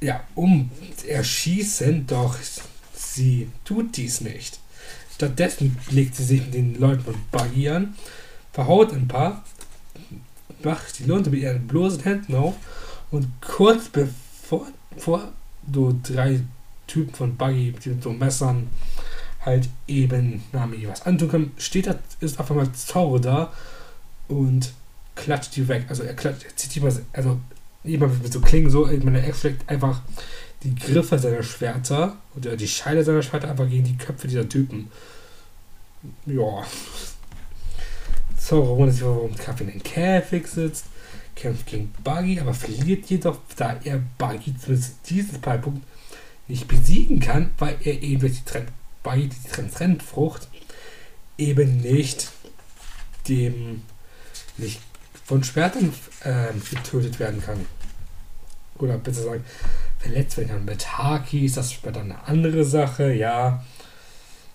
ja, 0.00 0.22
um 0.34 0.70
erschießen, 1.06 2.06
doch 2.06 2.36
sie 2.94 3.48
tut 3.64 3.96
dies 3.96 4.20
nicht. 4.20 4.60
Stattdessen 5.14 5.76
legt 5.90 6.14
sie 6.14 6.24
sich 6.24 6.42
mit 6.42 6.54
den 6.54 6.78
Leuten 6.78 7.02
von 7.02 7.16
Buggy 7.32 7.68
an, 7.68 7.96
verhaut 8.52 8.92
ein 8.92 9.08
paar 9.08 9.44
macht 10.62 10.98
die 10.98 11.04
Lunte 11.04 11.30
mit 11.30 11.40
ihren 11.40 11.66
bloßen 11.66 12.02
Händen 12.02 12.34
auf 12.34 12.54
und 13.10 13.28
kurz 13.40 13.88
bevor 13.88 14.66
vor 14.96 15.32
so 15.72 15.94
drei 16.02 16.40
Typen 16.86 17.14
von 17.14 17.36
Buggy 17.36 17.74
mit 17.84 18.02
so 18.02 18.12
Messern 18.12 18.68
halt 19.44 19.68
eben 19.86 20.42
Nami 20.52 20.86
was 20.88 21.06
antun 21.06 21.30
kann, 21.30 21.50
steht 21.58 21.86
da, 21.86 21.98
ist 22.20 22.40
auf 22.40 22.50
einmal 22.50 22.72
Zorro 22.72 23.18
da 23.18 23.52
und 24.28 24.72
klatscht 25.14 25.56
die 25.56 25.68
weg. 25.68 25.86
Also 25.88 26.02
er 26.02 26.14
klatscht, 26.14 26.44
er 26.44 26.56
zieht 26.56 26.74
die 26.74 26.80
mal, 26.80 26.92
also 27.12 27.38
jemand 27.84 28.22
mit 28.22 28.32
so 28.32 28.40
Klingen 28.40 28.70
so, 28.70 28.88
ich 28.88 29.02
meine, 29.02 29.24
er 29.24 29.34
schlägt 29.34 29.68
einfach 29.68 30.02
die 30.62 30.74
Griffe 30.74 31.18
seiner 31.18 31.42
Schwerter 31.42 32.16
oder 32.36 32.56
die 32.56 32.68
Scheide 32.68 33.04
seiner 33.04 33.22
Schwerter 33.22 33.50
einfach 33.50 33.68
gegen 33.68 33.84
die 33.84 33.96
Köpfe 33.96 34.26
dieser 34.26 34.48
Typen. 34.48 34.90
Ja. 36.26 36.64
Zorro 38.36 38.76
wundert 38.76 38.94
sich, 38.94 39.04
warum 39.04 39.34
Kaffee 39.36 39.64
in 39.64 39.70
den 39.70 39.82
Käfig 39.82 40.46
sitzt, 40.46 40.86
kämpft 41.36 41.66
gegen 41.66 41.92
Buggy, 42.02 42.40
aber 42.40 42.54
verliert 42.54 43.06
jedoch, 43.06 43.38
da 43.56 43.78
er 43.84 44.00
Buggy 44.16 44.56
zumindest 44.56 44.96
diesen 45.08 45.42
Zeitpunkt 45.42 45.82
nicht 46.48 46.66
besiegen 46.66 47.20
kann, 47.20 47.50
weil 47.58 47.76
er 47.82 48.02
eben 48.02 48.20
durch 48.20 48.38
die 48.38 48.44
Trend 48.44 48.68
Buggy, 49.02 49.28
die 49.28 49.68
Trendfrucht, 49.70 50.48
eben 51.36 51.80
nicht 51.80 52.30
dem 53.28 53.82
nicht 54.56 54.80
von 55.24 55.44
Schwertern 55.44 55.92
äh, 56.24 56.52
getötet 56.70 57.18
werden 57.20 57.42
kann. 57.42 57.64
Oder 58.78 58.98
besser 58.98 59.24
sagen, 59.24 59.44
verletzt 59.98 60.36
werden 60.36 60.48
kann. 60.48 60.64
Mit 60.64 60.98
Haki 60.98 61.44
ist 61.44 61.56
das 61.56 61.72
später 61.72 62.00
eine 62.00 62.22
andere 62.24 62.64
Sache, 62.64 63.12
ja. 63.12 63.64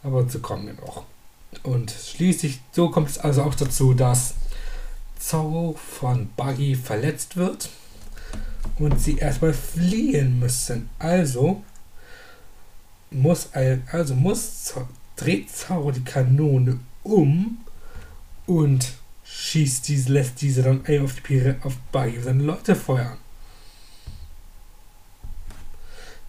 Aber 0.02 0.28
zu 0.28 0.40
kommen 0.40 0.68
wir 0.68 0.74
noch. 0.74 1.06
Und 1.62 1.92
schließlich, 1.92 2.60
so 2.72 2.90
kommt 2.90 3.10
es 3.10 3.18
also 3.18 3.44
auch 3.44 3.56
dazu, 3.56 3.94
dass 3.94 4.34
Zorro 5.20 5.78
von 5.78 6.30
Buggy 6.36 6.76
verletzt 6.76 7.38
wird 7.38 7.70
und 8.80 9.00
sie 9.00 9.18
erstmal 9.18 9.54
fliehen 9.54 10.40
müssen. 10.40 10.90
Also 11.00 11.64
muss, 13.14 13.50
also 13.92 14.16
muss 14.16 14.74
dreht 15.16 15.52
Zorro 15.52 15.92
die 15.92 16.04
Kanone 16.04 16.80
um 17.04 17.60
und 18.46 18.94
schießt 19.24 19.88
diese, 19.88 20.12
lässt 20.12 20.42
diese 20.42 20.64
dann 20.64 20.82
auf 21.02 21.16
die 21.16 21.22
Pire, 21.22 21.56
auf 21.64 21.76
Buggy 21.92 22.22
seine 22.22 22.44
Leute 22.44 22.76
feuern. 22.76 23.18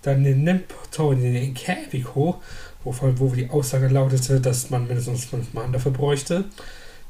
Dann 0.02 0.22
nimmt 0.22 0.64
Zorro 0.90 1.14
den 1.14 1.54
Käfig 1.54 2.14
hoch 2.14 2.38
wovon, 2.84 3.18
wo 3.18 3.28
die 3.28 3.50
Aussage 3.50 3.88
lautete, 3.88 4.40
dass 4.40 4.70
man 4.70 4.86
mindestens 4.86 5.24
fünf 5.24 5.52
Mann 5.54 5.72
dafür 5.72 5.92
bräuchte, 5.92 6.44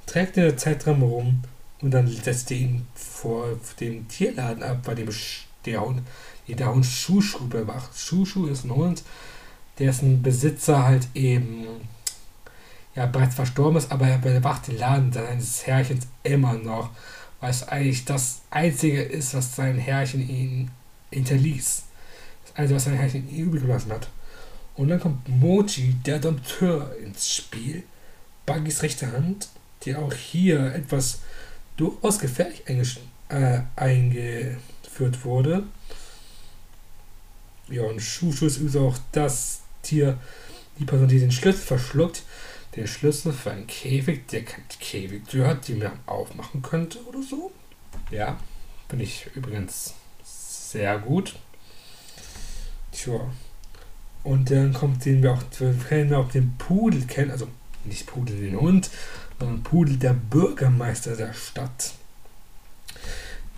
trägt 0.07 0.37
in 0.37 0.45
der 0.45 0.57
Zeitraum 0.57 1.03
rum 1.03 1.43
und 1.83 1.91
dann 1.91 2.07
setzt 2.07 2.51
er 2.51 2.59
ihn 2.59 2.87
vor 2.95 3.59
dem 3.81 4.09
Tierladen 4.09 4.63
ab, 4.63 4.79
bei 4.85 4.95
dem 4.95 5.09
der 5.67 5.81
Hund, 5.81 6.03
der 6.49 6.73
Hund 6.73 6.87
Schuschu 6.87 7.49
bewacht. 7.49 7.99
Schuschu 7.99 8.47
ist 8.47 8.65
ein 8.65 8.75
Hund, 8.75 9.03
dessen 9.79 10.23
Besitzer 10.23 10.85
halt 10.85 11.09
eben 11.15 11.67
ja 12.95 13.07
bereits 13.07 13.35
verstorben 13.35 13.77
ist, 13.77 13.91
aber 13.91 14.07
er 14.07 14.19
bewacht 14.19 14.69
den 14.69 14.79
Laden 14.79 15.13
seines 15.13 15.67
Herrchens 15.67 16.07
immer 16.23 16.55
noch, 16.55 16.91
weil 17.41 17.51
es 17.51 17.67
eigentlich 17.69 18.05
das 18.05 18.43
Einzige 18.51 19.03
ist, 19.03 19.35
was 19.35 19.57
sein 19.57 19.79
Herrchen 19.79 20.29
ihn 20.29 20.71
hinterließ. 21.11 21.83
Das 22.47 22.57
Einzige, 22.57 22.77
was 22.77 22.85
sein 22.85 22.97
Herrchen 22.97 23.29
ihn 23.29 23.47
übrig 23.47 23.63
gelassen 23.63 23.93
hat. 23.93 24.09
Und 24.77 24.89
dann 24.89 25.01
kommt 25.01 25.29
Moji, 25.29 25.95
der 26.05 26.19
Dompteur, 26.19 26.97
ins 27.03 27.33
Spiel. 27.33 27.85
Buggys 28.47 28.83
rechte 28.83 29.11
Hand, 29.13 29.49
die 29.83 29.95
auch 29.95 30.13
hier 30.13 30.75
etwas 30.75 31.21
durchaus 31.77 32.19
gefährlich 32.19 32.63
äh, 33.29 33.61
eingeführt 33.77 35.25
wurde. 35.25 35.65
Ja, 37.69 37.83
und 37.83 38.01
Shushu 38.01 38.47
ist 38.47 38.77
auch 38.77 38.99
das 39.13 39.64
Tier, 39.85 40.19
die 40.79 40.85
Person, 40.85 41.09
die 41.09 41.21
den 41.21 41.33
Schlüssel 41.33 41.63
verschluckt. 41.63 42.23
Der 42.77 42.89
Schlüssel 42.89 43.33
für 43.33 43.53
einen 43.53 43.69
Käfig, 43.69 44.27
der 44.29 44.45
keine 44.45 44.65
Käfigtür 44.81 45.47
hat, 45.47 45.69
die 45.69 45.75
man 45.75 45.93
aufmachen 46.07 46.61
könnte 46.63 46.99
oder 47.07 47.23
so. 47.23 47.53
Ja, 48.11 48.39
finde 48.89 49.05
ich 49.05 49.29
übrigens 49.35 49.95
sehr 50.25 50.99
gut. 50.99 51.37
Tja, 52.91 53.21
und 54.25 54.51
dann 54.51 54.73
kommt 54.73 55.05
den 55.05 55.23
wir 55.23 55.33
auch, 55.33 55.43
kennen 55.89 56.11
wir 56.11 56.19
auch 56.19 56.31
den 56.31 56.57
Pudel 56.59 57.05
kennen, 57.07 57.31
also 57.31 57.47
nicht 57.85 58.07
Pudel 58.07 58.41
den 58.41 58.59
Hund, 58.59 58.91
sondern 59.39 59.63
Pudel 59.63 59.97
der 59.97 60.15
Bürgermeister 60.15 61.15
der 61.15 61.33
Stadt. 61.33 61.93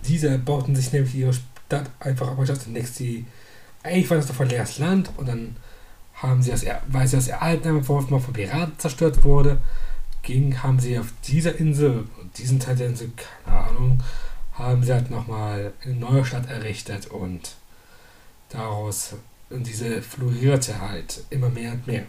Diese 0.07 0.37
bauten 0.37 0.75
sich 0.75 0.91
nämlich 0.91 1.15
ihre 1.15 1.33
Stadt 1.33 1.89
einfach 1.99 2.37
auf 2.37 2.43
Stadt 2.45 2.61
zunächst 2.61 2.99
die 2.99 3.25
eigentlich 3.87 4.09
war 4.09 4.17
das 4.17 4.27
doch 4.27 4.39
ein 4.39 4.49
leeres 4.49 4.79
Land 4.79 5.11
und 5.17 5.27
dann 5.27 5.55
haben 6.17 6.41
sie 6.41 6.51
das, 6.51 6.65
weil 6.87 7.07
sie 7.07 7.15
das 7.15 7.27
erhalten 7.27 7.69
haben, 7.69 7.79
bevor 7.79 8.01
es 8.01 8.09
mal 8.09 8.19
von 8.19 8.33
Piraten 8.33 8.77
zerstört 8.77 9.23
wurde, 9.23 9.59
ging, 10.23 10.61
haben 10.61 10.79
sie 10.79 10.97
auf 10.99 11.13
dieser 11.23 11.55
Insel, 11.55 12.05
diesen 12.37 12.59
Teil 12.59 12.75
der 12.75 12.87
Insel, 12.87 13.11
keine 13.15 13.57
Ahnung, 13.57 14.03
haben 14.53 14.83
sie 14.83 14.93
halt 14.93 15.11
nochmal 15.11 15.73
eine 15.83 15.93
neue 15.93 16.25
Stadt 16.25 16.49
errichtet 16.49 17.07
und 17.07 17.55
daraus 18.49 19.15
und 19.49 19.65
diese 19.65 20.01
florierte 20.01 20.81
halt 20.81 21.23
immer 21.29 21.49
mehr 21.49 21.73
und 21.73 21.87
mehr. 21.87 22.03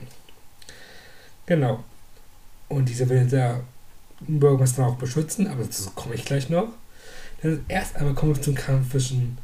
Genau. 1.46 1.84
Und 2.68 2.88
diese 2.88 3.08
will 3.08 3.26
der 3.26 3.60
Bürgermeister 4.20 4.86
auch 4.86 4.96
beschützen, 4.96 5.46
aber 5.46 5.62
dazu 5.62 5.90
komme 5.94 6.14
ich 6.14 6.24
gleich 6.24 6.48
noch. 6.50 6.68
Dann 7.42 7.64
erst 7.68 7.96
einmal 7.96 8.14
kommen 8.14 8.34
wir 8.34 8.42
zum 8.42 8.54
Kampf 8.54 8.90
zwischen 8.90 9.38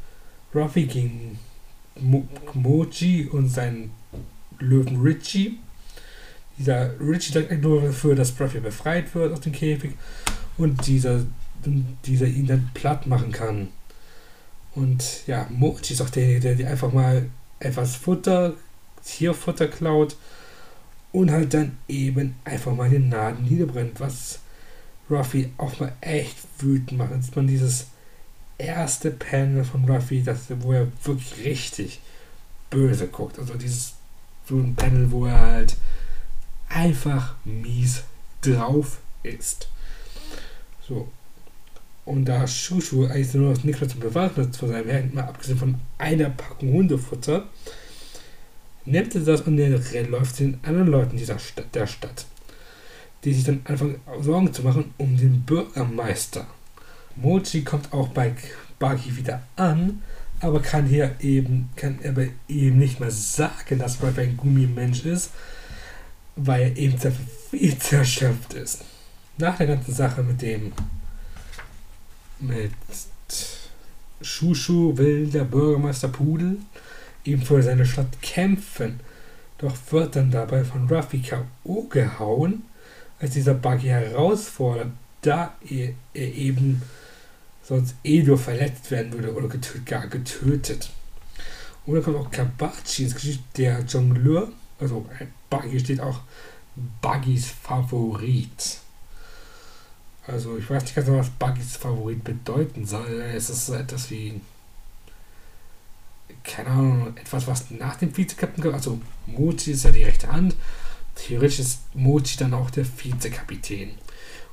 Ruffy 0.53 0.85
gegen 0.85 1.39
Mo 1.99 2.27
Moji 2.53 3.27
und 3.27 3.47
seinen 3.47 3.91
Löwen 4.59 5.01
Richie. 5.01 5.57
Dieser 6.57 6.99
Richie 6.99 7.33
sorgt 7.33 7.51
nur 7.61 7.81
dafür, 7.81 8.15
dass 8.15 8.39
Ruffy 8.39 8.59
befreit 8.59 9.13
wird 9.13 9.33
aus 9.33 9.41
dem 9.41 9.51
Käfig 9.51 9.93
und 10.57 10.87
dieser, 10.87 11.25
dieser 12.05 12.27
ihn 12.27 12.47
dann 12.47 12.69
platt 12.73 13.07
machen 13.07 13.31
kann. 13.31 13.67
Und 14.73 15.25
ja, 15.27 15.47
Moji 15.49 15.93
ist 15.93 16.01
auch 16.01 16.09
der, 16.09 16.39
der, 16.39 16.69
einfach 16.69 16.91
mal 16.91 17.29
etwas 17.59 17.95
Futter, 17.95 18.53
Tierfutter 19.05 19.67
klaut 19.67 20.15
und 21.11 21.31
halt 21.31 21.53
dann 21.53 21.77
eben 21.87 22.35
einfach 22.43 22.75
mal 22.75 22.89
den 22.89 23.09
Laden 23.09 23.45
niederbrennt, 23.45 23.99
was 23.99 24.39
Ruffy 25.09 25.51
auch 25.57 25.79
mal 25.79 25.93
echt 26.01 26.35
wütend 26.59 26.97
macht. 26.97 27.11
Jetzt 27.11 27.35
man 27.35 27.47
dieses 27.47 27.87
erste 28.57 29.11
Panel 29.11 29.63
von 29.63 29.89
Ruffy, 29.89 30.23
das, 30.23 30.45
wo 30.59 30.73
er 30.73 30.87
wirklich 31.03 31.45
richtig 31.45 31.99
böse 32.69 33.07
guckt. 33.07 33.39
Also 33.39 33.55
dieses 33.55 33.93
so 34.47 34.57
ein 34.57 34.75
Panel, 34.75 35.11
wo 35.11 35.25
er 35.25 35.39
halt 35.39 35.75
einfach 36.69 37.35
mies 37.45 38.03
drauf 38.41 38.99
ist. 39.23 39.69
So. 40.87 41.07
Und 42.05 42.25
da 42.25 42.47
Shushu 42.47 43.05
eigentlich 43.05 43.33
nur 43.33 43.51
noch 43.51 43.63
nichts 43.63 43.81
mehr 43.81 43.89
zu 43.89 43.97
bewahren 43.97 44.53
von 44.53 44.69
seinem 44.69 44.89
Herrn, 44.89 45.13
mal 45.13 45.23
abgesehen 45.23 45.57
von 45.57 45.75
einer 45.97 46.29
Packung 46.29 46.73
Hundefutter, 46.73 47.47
nimmt 48.85 49.15
er 49.15 49.21
das 49.21 49.41
und 49.41 49.57
läuft 49.57 50.39
den 50.39 50.59
anderen 50.63 50.87
Leuten 50.87 51.17
dieser 51.17 51.39
Stadt, 51.39 51.73
der 51.73 51.87
Stadt, 51.87 52.25
die 53.23 53.33
sich 53.33 53.43
dann 53.43 53.61
anfangen 53.63 53.99
Sorgen 54.21 54.53
zu 54.53 54.61
machen 54.61 54.93
um 54.97 55.17
den 55.17 55.41
Bürgermeister. 55.41 56.45
Mochi 57.15 57.63
kommt 57.63 57.91
auch 57.91 58.09
bei 58.09 58.35
Buggy 58.77 59.17
wieder 59.17 59.41
an, 59.55 60.03
aber 60.45 60.61
kann 60.61 60.85
hier 60.85 61.15
eben, 61.19 61.69
kann 61.75 61.99
aber 62.07 62.25
eben 62.47 62.77
nicht 62.77 62.99
mehr 62.99 63.11
sagen, 63.11 63.79
dass 63.79 64.01
Ruff 64.01 64.17
ein 64.17 64.37
Gummimensch 64.37 65.05
ist, 65.05 65.31
weil 66.35 66.61
er 66.61 66.77
eben 66.77 66.97
viel 67.49 67.77
zerschöpft 67.77 68.53
ist. 68.53 68.83
Nach 69.37 69.57
der 69.57 69.67
ganzen 69.67 69.93
Sache 69.93 70.23
mit 70.23 70.41
dem 70.41 70.71
mit 72.39 72.71
Schuschu 74.21 74.97
will 74.97 75.27
der 75.27 75.45
Bürgermeister 75.45 76.09
Pudel 76.09 76.57
eben 77.23 77.41
für 77.41 77.61
seine 77.63 77.85
Stadt 77.85 78.21
kämpfen, 78.21 78.99
doch 79.57 79.75
wird 79.89 80.15
dann 80.15 80.31
dabei 80.31 80.63
von 80.63 80.87
Ruffy 80.87 81.19
K.O. 81.19 81.83
gehauen, 81.83 82.63
als 83.19 83.31
dieser 83.31 83.53
Buggy 83.53 83.87
herausfordert, 83.87 84.91
da 85.21 85.55
er, 85.67 85.93
er 86.13 86.33
eben 86.33 86.81
sonst 87.67 87.95
eh 88.03 88.23
nur 88.23 88.37
verletzt 88.37 88.91
werden 88.91 89.11
würde 89.13 89.33
oder 89.33 89.47
getötet, 89.47 89.85
gar 89.85 90.07
getötet. 90.07 90.89
Und 91.85 91.95
dann 91.95 92.03
kommt 92.03 92.17
auch 92.17 92.31
Kabachi 92.31 93.03
ins 93.03 93.15
Geschichte, 93.15 93.43
der 93.57 93.81
Jongleur, 93.81 94.51
also 94.79 95.05
Buggy 95.49 95.79
steht 95.79 95.99
auch 95.99 96.21
Buggys 97.01 97.47
Favorit. 97.47 98.79
Also 100.27 100.57
ich 100.57 100.69
weiß 100.69 100.83
nicht 100.83 100.95
ganz 100.95 101.07
genau, 101.07 101.19
was 101.19 101.29
Buggys 101.29 101.77
Favorit 101.77 102.23
bedeuten 102.23 102.85
soll. 102.85 103.23
Es 103.33 103.49
ist 103.49 103.67
so 103.67 103.75
etwas 103.75 104.09
wie, 104.09 104.41
keine 106.43 106.69
Ahnung, 106.69 107.17
etwas, 107.17 107.47
was 107.47 107.71
nach 107.71 107.95
dem 107.97 108.15
Vizekapitän 108.15 108.63
kommt. 108.63 108.75
Also 108.75 108.99
Mochi 109.27 109.71
ist 109.71 109.85
ja 109.85 109.91
die 109.91 110.03
rechte 110.03 110.31
Hand. 110.31 110.55
Theoretisch 111.15 111.59
ist 111.59 111.79
Mochi 111.93 112.37
dann 112.37 112.53
auch 112.53 112.69
der 112.71 112.85
Vizekapitän. 112.85 113.91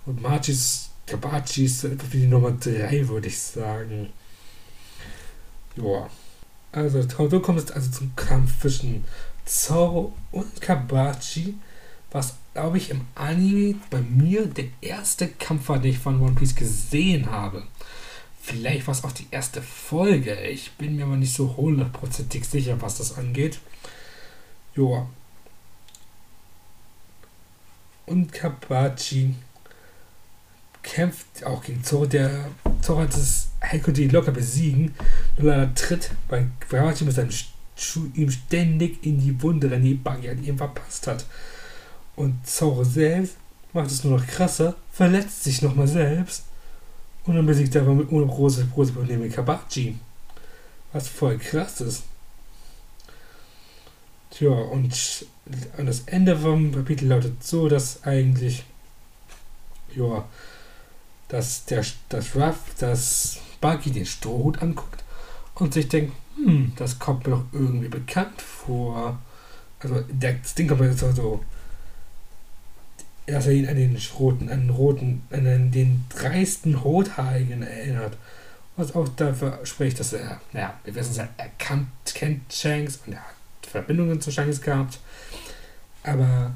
Und 0.05 0.20
Machis, 0.20 0.90
Kabachi 1.12 1.66
ist 1.66 1.85
etwas 1.85 2.11
wie 2.12 2.20
die 2.20 2.27
Nummer 2.27 2.53
3, 2.53 3.07
würde 3.09 3.29
ich 3.29 3.38
sagen. 3.38 4.09
Ja. 5.77 6.09
Also 6.72 7.03
so 7.03 7.40
kommt 7.40 7.59
es 7.59 7.70
also 7.70 7.90
zum 7.90 8.16
Kampf 8.16 8.62
zwischen 8.62 9.05
Zorro 9.44 10.14
und 10.31 10.61
Kabachi, 10.62 11.55
was, 12.11 12.35
glaube 12.55 12.79
ich, 12.79 12.88
im 12.88 13.03
Anime 13.14 13.75
bei 13.90 14.01
mir 14.01 14.46
der 14.46 14.68
erste 14.81 15.29
Kampf 15.29 15.68
war, 15.68 15.79
den 15.79 15.90
ich 15.90 15.98
von 15.98 16.18
One 16.22 16.35
Piece 16.35 16.55
gesehen 16.55 17.31
habe. 17.31 17.62
Vielleicht 18.40 18.87
war 18.87 18.94
es 18.94 19.05
auch 19.05 19.12
die 19.12 19.27
erste 19.31 19.61
Folge. 19.61 20.35
Ich 20.46 20.72
bin 20.72 20.96
mir 20.96 21.05
aber 21.05 21.16
nicht 21.16 21.35
so 21.35 21.59
hundertprozentig 21.59 22.46
sicher, 22.46 22.81
was 22.81 22.96
das 22.96 23.18
angeht. 23.18 23.59
Joa. 24.75 25.11
Und 28.07 28.33
Kabachi 28.33 29.35
kämpft 30.83 31.45
auch 31.45 31.62
gegen 31.62 31.83
Zoro. 31.85 32.07
Der 32.07 32.47
Zoro 32.81 33.01
hat 33.01 33.14
das 33.14 33.49
Heikuti 33.62 34.09
locker 34.09 34.33
besiegen. 34.33 34.95
Nur 35.38 35.53
leider 35.53 35.75
tritt 35.75 36.11
bei 36.29 36.47
Kabachi 36.61 37.05
mit 37.05 37.14
seinem 37.14 37.31
Schuh 37.77 38.11
ihm 38.14 38.31
ständig 38.31 39.05
in 39.05 39.21
die 39.21 39.40
Wunde, 39.42 39.68
denn 39.68 39.83
die 39.83 39.95
Buggy 39.95 40.35
die 40.37 40.49
ihm 40.49 40.59
verpasst 40.59 41.07
hat. 41.07 41.27
Und 42.16 42.47
Zoro 42.47 42.85
selbst 42.85 43.37
macht 43.73 43.90
es 43.90 44.05
nur 44.05 44.18
noch 44.18 44.27
krasser, 44.27 44.75
verletzt 44.92 45.45
sich 45.45 45.62
nochmal 45.62 45.88
selbst 45.88 46.45
und 47.25 47.37
dann 47.37 47.47
besiegt 47.47 47.75
er 47.75 47.83
aber 47.83 47.95
mit 47.95 48.11
ohne 48.11 48.27
große, 48.27 48.66
große 48.66 48.92
Probleme 48.92 49.29
Kabachi. 49.29 49.97
Was 50.92 51.09
voll 51.09 51.38
krass 51.38 51.81
ist. 51.81 52.03
Tja, 54.31 54.51
und 54.51 55.27
das 55.79 56.03
Ende 56.07 56.37
vom 56.37 56.73
Kapitel 56.73 57.09
lautet 57.09 57.42
so, 57.45 57.68
dass 57.68 58.03
eigentlich, 58.05 58.64
ja, 59.95 60.25
dass 61.33 61.64
der, 61.64 61.83
das 62.11 62.37
Ruff, 62.37 62.59
das 62.79 63.38
Buggy 63.62 63.90
den 63.90 64.05
Strohhut 64.05 64.61
anguckt 64.61 65.03
und 65.55 65.73
sich 65.73 65.88
denkt, 65.88 66.12
hm, 66.37 66.73
das 66.77 66.99
kommt 66.99 67.27
mir 67.27 67.37
doch 67.37 67.45
irgendwie 67.53 67.88
bekannt 67.88 68.42
vor. 68.42 69.18
Also, 69.81 70.05
das 70.12 70.55
Ding 70.55 70.68
kommt 70.68 70.81
mir 70.81 70.90
jetzt 70.90 71.01
so 71.01 71.40
dass 73.27 73.47
er 73.47 73.53
ihn 73.53 73.68
an 73.68 73.77
den 73.77 73.99
roten, 74.18 74.51
an 74.51 74.61
den 74.61 74.71
roten, 74.71 75.23
an 75.31 75.71
den 75.71 76.05
dreisten 76.11 76.75
Rothaarigen 76.75 77.62
erinnert. 77.62 78.18
Was 78.77 78.95
auch 78.95 79.09
dafür 79.09 79.61
spricht, 79.64 80.01
dass 80.01 80.12
er, 80.12 80.40
naja, 80.53 80.79
wir 80.85 80.95
wissen 80.95 81.12
es 81.12 81.16
ja, 81.18 81.29
er 81.37 81.51
kannt, 81.59 81.88
kennt 82.14 82.53
Shanks 82.53 83.01
und 83.07 83.14
er 83.14 83.21
hat 83.21 83.66
Verbindungen 83.66 84.21
zu 84.21 84.31
Shanks 84.31 84.61
gehabt. 84.61 84.99
Aber 86.03 86.53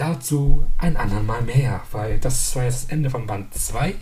dazu 0.00 0.64
ein 0.78 0.96
andermal 0.96 1.42
mehr, 1.42 1.82
weil 1.92 2.18
das 2.18 2.54
war 2.56 2.64
jetzt 2.64 2.84
das 2.84 2.90
Ende 2.90 3.10
von 3.10 3.26
Band 3.26 3.52
2. 3.54 3.94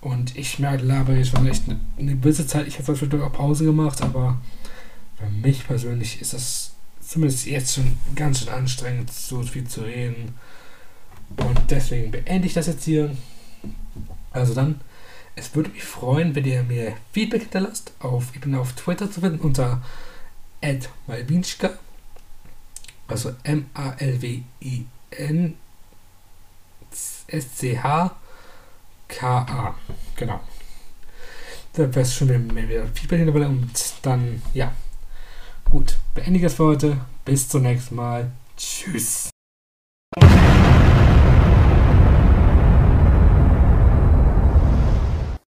Und 0.00 0.36
ich 0.36 0.58
merke, 0.58 0.84
laber 0.84 1.14
jetzt 1.14 1.30
schon 1.30 1.46
echt 1.46 1.64
eine, 1.68 2.16
gewisse 2.16 2.46
Zeit. 2.46 2.66
Ich 2.66 2.74
habe 2.74 2.84
zwischendurch 2.84 3.22
auch 3.22 3.32
Pause 3.32 3.64
gemacht, 3.64 4.02
aber 4.02 4.38
für 5.18 5.28
mich 5.30 5.66
persönlich 5.66 6.20
ist 6.20 6.32
das 6.32 6.72
zumindest 7.00 7.46
jetzt 7.46 7.74
schon 7.74 7.96
ganz 8.14 8.40
schön 8.40 8.48
anstrengend, 8.48 9.12
so 9.12 9.42
viel 9.42 9.66
zu 9.66 9.82
reden. 9.82 10.34
Und 11.36 11.60
deswegen 11.70 12.10
beende 12.10 12.46
ich 12.46 12.54
das 12.54 12.66
jetzt 12.66 12.84
hier. 12.84 13.14
Also 14.30 14.54
dann, 14.54 14.80
es 15.34 15.54
würde 15.54 15.70
mich 15.70 15.84
freuen, 15.84 16.34
wenn 16.34 16.44
ihr 16.44 16.62
mir 16.62 16.94
Feedback 17.12 17.42
hinterlasst. 17.42 17.92
Auf, 17.98 18.30
ich 18.34 18.40
bin 18.40 18.54
auf 18.54 18.72
Twitter 18.72 19.10
zu 19.10 19.20
finden 19.20 19.40
unter 19.40 19.82
malwinschka. 21.06 21.70
Also 23.08 23.34
M-A-L-W-I-N 23.44 24.86
S-C-H-K-A. 27.28 28.14
Genau. 30.16 30.40
Da 31.72 31.94
wäre 31.94 32.00
es 32.00 32.20
mir 32.20 32.68
wieder 32.68 32.86
Feedback 32.86 33.18
hinterlasst. 33.20 33.50
Und 33.50 33.94
dann, 34.02 34.42
ja. 34.54 34.72
Gut, 35.70 35.96
beende 36.14 36.38
ich 36.38 36.42
das 36.44 36.54
für 36.54 36.64
heute. 36.64 37.00
Bis 37.24 37.48
zum 37.48 37.62
nächsten 37.62 37.96
Mal. 37.96 38.30
Tschüss. 38.56 39.30